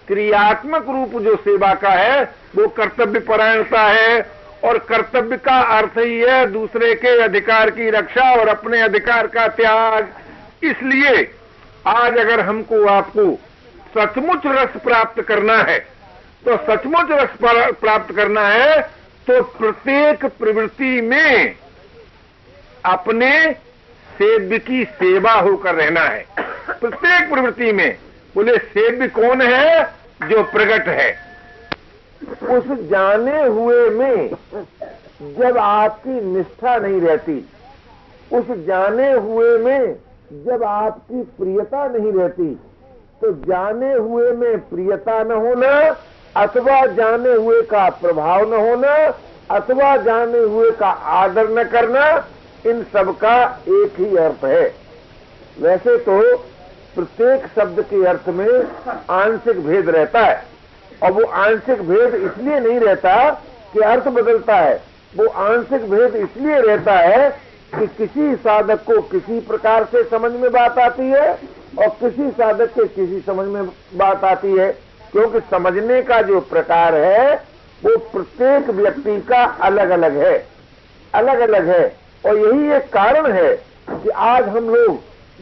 क्रियात्मक 0.08 0.90
रूप 0.90 1.22
जो 1.24 1.36
सेवा 1.36 1.74
का 1.74 1.90
है, 1.90 2.24
वो 2.56 2.68
कर्तव्य 2.68 3.20
परायणता 3.20 3.82
है 3.82 4.22
और 4.64 4.78
कर्तव्य 4.80 5.38
का 5.38 5.60
अर्थ 5.78 5.98
ही 5.98 6.20
है 6.20 6.46
दूसरे 6.52 6.94
के 6.96 7.22
अधिकार 7.24 7.70
की 7.70 7.90
रक्षा 7.90 8.32
और 8.32 8.48
अपने 8.48 8.82
अधिकार 8.82 9.28
का 9.28 9.48
त्याग। 9.48 10.08
इसलिए 10.64 11.24
आज 11.88 12.18
अगर 12.18 12.40
हमको 12.40 12.86
आपको 12.88 13.32
सचमुच 13.96 14.46
रस 14.46 14.82
प्राप्त 14.84 15.22
करना 15.22 15.58
है 15.58 15.78
तो 16.46 16.56
सचमुच 16.60 17.12
रस 17.12 17.38
प्राप्त 17.80 18.16
करना 18.16 18.48
है 18.48 18.82
तो 19.28 19.42
प्रत्येक 19.60 20.26
प्रवृत्ति 20.40 21.00
में 21.02 21.56
अपने 22.86 23.32
सेव्य 24.10 24.58
की 24.60 24.84
सेवा 24.94 25.34
होकर 25.34 25.76
रहना 25.76 26.02
है। 26.02 26.26
प्रत्येक 26.70 27.30
प्रवृत्ति 27.30 27.72
में, 27.72 27.98
बोले, 28.36 28.58
सेव्य 28.58 29.08
कौन 29.10 29.42
है 29.42 29.84
जो 30.24 30.44
प्रकट 30.52 30.88
है? 30.90 31.12
उस 32.50 32.68
जाने 32.90 33.44
हुए 33.44 33.90
में 33.90 34.30
जब 35.38 35.58
आपकी 35.58 36.22
निष्ठा 36.28 36.78
नहीं 36.78 37.02
रहती, 37.02 37.38
उस 38.32 38.46
जाने 38.68 39.12
हुए 39.12 39.58
में 39.60 39.96
जब 40.46 40.64
आपकी 40.64 41.22
प्रियता 41.38 41.88
नहीं 41.88 42.12
रहती 42.14 42.54
तो 43.22 43.32
जाने 43.48 43.94
हुए 43.94 44.32
में 44.32 44.58
प्रियता 44.70 45.24
न 45.24 45.32
होना 45.32 45.70
अथवा 46.36 46.86
जाने 46.88 47.34
हुए 47.34 47.62
का 47.62 47.88
प्रभाव 48.02 48.54
न 48.54 48.60
होना, 48.60 48.96
अथवा 49.52 49.96
जाने 49.98 50.40
हुए 50.40 50.72
का 50.72 50.88
आदर 50.88 51.50
न 51.50 51.64
करना, 51.64 52.06
इन 52.66 52.84
सब 52.94 53.12
का 53.18 53.36
एक 53.70 54.00
ही 54.00 54.16
अर्थ 54.18 54.44
है। 54.46 54.64
वैसे 55.58 55.98
तो 56.00 56.22
प्रत्येक 56.96 57.46
शब्द 57.56 57.82
के 57.84 58.06
अर्थ 58.06 58.28
में 58.30 58.48
आंशिक 59.12 59.60
भेद 59.66 59.90
रहता 59.90 60.20
है, 60.20 60.44
और 61.04 61.12
वो 61.12 61.26
आंशिक 61.40 61.82
भेद 61.82 62.16
इसलिए 62.16 62.60
नहीं 62.60 62.80
रहता 62.80 63.30
कि 63.74 63.80
अर्थ 63.82 64.08
बदलता 64.10 64.56
है। 64.56 64.76
वो 65.16 65.26
आंशिक 65.26 65.90
भेद 65.90 66.16
इसलिए 66.16 66.60
रहता 66.60 66.94
है 66.94 67.30
कि 67.74 67.88
किसी 67.98 68.36
साधक 68.36 68.84
को 68.84 69.02
किसी 69.02 69.40
प्रकार 69.42 69.86
से 69.86 70.04
समझ 70.04 70.32
में 70.32 70.52
बात 70.52 70.80
आती 70.80 71.10
है, 71.10 71.32
और 71.80 71.88
किसी 72.02 72.30
साधक 72.32 72.74
के 72.74 72.88
किसी 72.88 73.20
समझ 73.22 73.48
में 73.48 73.66
बात 73.96 74.24
आती 74.24 74.56
है। 74.58 74.72
क्योंकि 75.14 75.40
समझने 75.40 76.02
का 76.02 76.22
जो 76.22 76.40
प्रकार 76.40 76.96
है, 76.96 77.36
वो 77.86 77.98
प्रत्येक 77.98 78.70
व्यक्ति 78.70 79.22
का 79.22 79.44
अलग 79.44 79.90
अलग 79.90 80.18
है। 80.18 80.48
अलग 81.16 81.40
अलग 81.40 81.68
है। 81.68 81.96
और 82.26 82.38
यही 82.38 82.74
एक 82.74 82.84
कारण 82.84 83.32
है 83.32 83.54
कि 83.90 84.10
आज 84.10 84.48
हम 84.48 84.70
लोग 84.70 85.00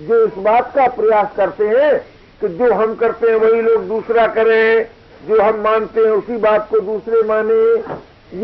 जो 0.07 0.25
इस 0.25 0.33
बात 0.37 0.75
का 0.75 0.87
प्रयास 0.87 1.27
करते 1.37 1.67
हैं 1.67 1.99
कि 2.41 2.47
जो 2.47 2.73
हम 2.73 2.95
करते 2.95 3.27
हैं, 3.27 3.35
वही 3.35 3.61
लोग 3.61 3.87
दूसरा 3.87 4.27
करें, 4.27 4.85
जो 5.27 5.41
हम 5.41 5.55
मानते 5.55 6.01
हैं, 6.01 6.07
उसी 6.07 6.37
बात 6.37 6.67
को 6.69 6.79
दूसरे 6.79 7.23
माने। 7.23 7.79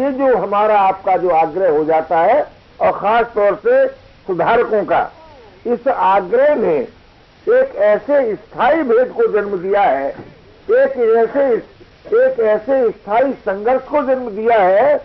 ये 0.04 0.12
जो 0.12 0.38
हमारा 0.38 0.80
आपका 0.80 1.18
जो 1.18 1.30
आग्रह 1.30 1.70
हो 1.70 1.84
जाता 1.84 2.20
है, 2.20 2.48
और 2.82 2.92
खास 2.92 3.26
तौर 3.36 3.56
से 3.56 3.88
सुधारकों 4.28 4.84
का, 4.86 5.12
इस 5.68 5.88
आग्रह 5.88 6.56
ने 6.56 6.88
एक 7.48 7.76
ऐसे 7.76 8.36
स्थायी 8.36 8.84
भेद 8.84 9.08
को 9.08 9.28
जन्म 9.28 9.58
दिया 9.58 9.82
है 9.82 10.37
एक 10.72 10.98
ऐसे 11.18 11.56
एक 12.24 12.40
ऐसे 12.40 12.90
स्थायी 12.90 13.34
संघर्ष 13.34 13.84
को 13.84 14.02
जन्म 14.04 14.30
दिया 14.30 14.62
है 14.62 14.98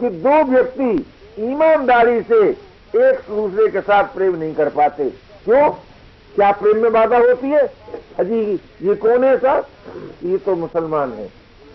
कि 0.00 0.08
दो 0.08 0.42
व्यक्ति 0.44 1.06
ईमानदारी 1.38 2.20
से 2.20 2.48
एक 2.96 3.18
दूसरे 3.28 3.68
के 3.68 3.80
साथ 3.80 4.04
प्रेम 4.04 4.36
नहीं 4.36 4.54
कर 4.54 4.68
पाते। 4.68 5.04
क्यों? 5.44 5.70
क्या 6.34 6.50
प्रेम 6.52 6.82
में 6.82 6.92
बाधा 6.92 7.18
होती 7.18 7.46
है? 7.46 7.62
अजी, 8.18 8.60
ये 8.82 8.94
कौन 8.94 9.24
है 9.24 9.36
साहब 9.38 9.66
ये 10.24 10.38
तो 10.38 10.56
मुसलमान 10.56 11.12
है। 11.12 11.26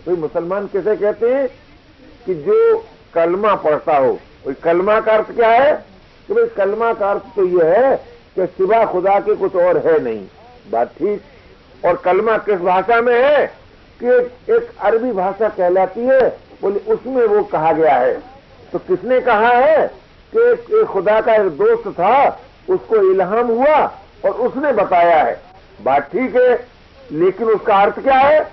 भाई 0.07 0.15
मुसलमान 0.15 0.67
कैसे 0.67 0.95
कहते 0.95 1.33
हैं? 1.33 1.47
कि 2.25 2.33
जो 2.33 2.77
कलमा 3.13 3.55
पढ़ता 3.55 3.97
हो। 3.97 4.13
कोई 4.43 4.53
कलमा 4.53 4.99
का 4.99 5.13
अर्थ 5.13 5.31
क्या 5.31 5.49
है? 5.49 5.85
कि 6.27 6.33
भाई 6.33 6.45
कलमा 6.45 6.93
का 6.93 7.11
अर्थ 7.11 7.23
तो 7.35 7.45
यह 7.47 7.73
है 7.77 7.95
कि 8.35 8.45
सिवा 8.45 8.85
खुदा 8.85 9.19
के 9.19 9.35
कुछ 9.35 9.55
और 9.55 9.77
है 9.77 9.99
नहीं। 10.03 10.25
बात 10.71 10.87
ठीक 10.87 11.21
और 11.85 11.95
कलमा 11.95 12.37
किस 12.37 12.59
भाषा 12.59 13.01
में 13.01 13.23
है? 13.23 13.51
कि 14.03 14.07
एक 14.53 14.67
अरबी 14.81 15.11
भाषा 15.11 15.49
कहलाती 15.49 16.01
है, 16.01 16.29
बोले, 16.61 16.93
उसमें 16.93 17.25
वो 17.25 17.43
कहा 17.43 17.71
गया 17.71 17.95
है। 17.95 18.13
तो 18.71 18.79
किसने 18.79 19.21
कहा 19.21 19.49
है 19.49 19.87
कि 20.35 20.39
एक 20.39 20.85
खुदा 20.85 21.21
का 21.21 21.35
एक 21.35 21.47
दोस्त 21.47 21.87
था, 21.87 22.39
उसको 22.69 23.11
इल्हाम 23.11 23.47
हुआ 23.47 23.91
और 24.25 24.31
उसने 24.31 24.71
बताया 24.71 25.23
है। 25.23 25.41
बात 25.83 26.01
ठीक 26.01 26.35
है, 26.35 26.67
लेकिन 27.11 27.47
उसका 27.47 27.75
अर्थ 27.75 27.99
क्या 27.99 28.17
है? 28.17 28.43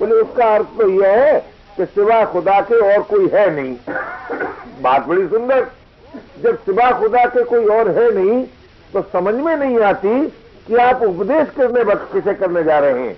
बोले, 0.00 0.12
उसका 0.12 0.54
अर्थ 0.54 0.66
तो 0.66 0.88
यह 0.88 1.08
है 1.08 1.40
कि 1.76 1.86
सिवा 1.86 2.24
खुदा 2.24 2.60
के 2.60 2.96
और 2.96 3.02
कोई 3.02 3.28
है 3.28 3.50
नहीं। 3.50 3.76
बात 4.82 5.06
बड़ी 5.06 5.28
सुंदर। 5.28 5.66
जब 6.42 6.58
सिवा 6.58 6.90
खुदा 6.90 7.24
के 7.24 7.44
कोई 7.44 7.66
और 7.66 7.90
है 7.90 8.14
नहीं 8.14 8.44
तो 8.92 9.02
समझ 9.12 9.34
में 9.34 9.56
नहीं 9.56 9.80
आती 9.80 10.26
कि 10.68 10.76
आप 10.76 11.02
उपदेश 11.02 11.48
करने 11.56 11.82
वक्त 11.82 12.12
किसे 12.12 12.34
करने 12.34 12.62
जा 12.64 12.78
रहे 12.78 13.00
हैं? 13.00 13.16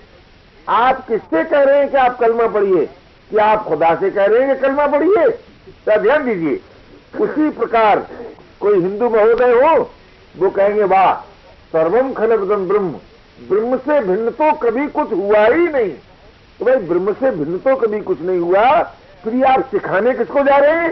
आप 0.69 1.09
किससे 1.09 1.45
कह 1.45 1.63
रहे 1.63 1.79
हैं 1.79 1.91
कि 1.91 1.97
आप 1.97 2.19
कलमा 2.19 2.47
पढ़िए? 2.47 2.87
कि 3.31 3.37
आप 3.37 3.65
खुदा 3.65 3.95
से 3.95 4.11
कह 4.11 4.25
रहे 4.25 4.47
हैं 4.47 4.55
कि 4.55 4.63
कलमा 4.63 4.87
पढ़िए? 4.87 5.29
तो 5.87 6.03
ध्यान 6.03 6.25
दीजिए, 6.25 6.61
उसी 7.21 7.51
प्रकार 7.51 8.07
कोई 8.61 8.81
हिंदू 8.81 9.09
महोदय 9.09 9.53
हो, 9.53 9.91
वो 10.39 10.51
कहेंगे, 10.51 10.85
वाह 10.85 11.15
सर्वम 11.73 12.13
खलबदम 12.13 12.69
ब्रह्म। 12.69 12.91
ब्रह्म 13.49 13.77
से 13.77 14.01
भिन्न 14.01 14.31
तो 14.31 14.53
कभी 14.53 14.87
कुछ 14.87 15.13
हुआ 15.13 15.47
ही 15.47 15.69
नहीं। 15.69 15.91
तो 16.59 16.65
भाई, 16.65 16.77
ब्रह्म 16.77 17.13
से 17.13 17.31
भिन्न 17.31 17.59
तो 17.59 17.77
कभी 17.77 18.01
कुछ 18.01 18.23
नहीं 18.23 18.39
हुआ, 18.39 18.83
फिर 19.25 19.45
आप 19.45 19.65
सिखाने 19.65 20.15
किसको 20.15 20.43
जा 20.43 20.57
रहे 20.57 20.71
हैं? 20.71 20.91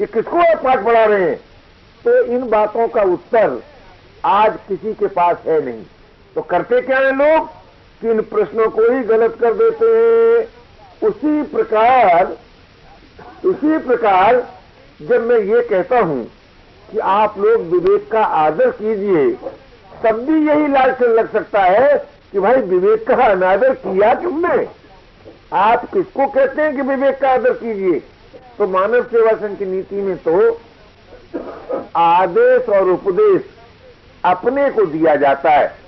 ये 0.00 0.06
किसको 0.06 0.38
आप 0.38 0.64
पाठ 0.64 0.84
पढ़ा 0.84 1.04
रहे 1.04 1.20
हैं? 1.20 1.36
तो 2.04 2.22
इन 2.22 2.48
बातों 2.48 2.88
का 2.88 3.02
उत्तर 3.02 3.62
आज 4.24 4.56
किसी 4.68 4.92
के 4.94 5.06
पास 5.06 5.36
है 5.46 5.64
नहीं। 5.64 5.82
तो 6.34 6.42
करते 6.42 6.80
क्या 6.80 6.98
है 6.98 7.12
लोग? 7.12 7.48
कि 8.02 8.10
इन 8.10 8.20
प्रश्नों 8.20 8.68
को 8.68 8.82
ही 8.92 9.02
गलत 9.02 9.36
कर 9.40 9.54
देते 9.54 9.86
हैं? 9.86 11.08
उसी 11.08 11.42
प्रकार 11.42 12.36
उसी 13.44 13.78
प्रकार 13.78 14.36
जब 15.00 15.26
मैं 15.26 15.38
ये 15.38 15.60
कहता 15.60 16.00
हूँ 16.00 16.24
कि 16.88 16.98
आप 16.98 17.38
लोग 17.38 17.62
विवेक 17.62 18.10
का 18.12 18.24
आदर 18.24 18.70
कीजिए, 18.70 19.30
तब 20.04 20.20
भी 20.20 20.46
यही 20.48 20.68
लालचन 20.68 21.12
लग 21.12 21.32
सकता 21.32 21.62
है 21.62 21.96
कि 22.32 22.40
भाई 22.40 22.60
विवेक 22.62 23.06
का 23.08 23.24
अनादर 23.24 23.74
किया 23.74 24.14
तुमने। 24.14 24.66
आप 25.52 25.84
किसको 25.84 26.26
कहते 26.26 26.62
हैं 26.62 26.76
कि 26.76 26.82
विवेक 26.82 27.18
का 27.18 27.30
आदर 27.30 27.52
कीजिए? 27.52 27.98
तो 28.58 28.66
मानव 28.68 29.02
सेवा 29.04 29.32
संघ 29.32 29.58
की 29.58 29.64
नीति 29.64 29.96
में 29.96 30.16
तो 30.18 30.60
आदेश 31.96 32.68
और 32.68 32.88
उपदेश 32.88 33.42
अपने 34.24 34.70
को 34.70 34.84
दिया 34.86 35.16
जाता 35.16 35.50
है। 35.50 35.81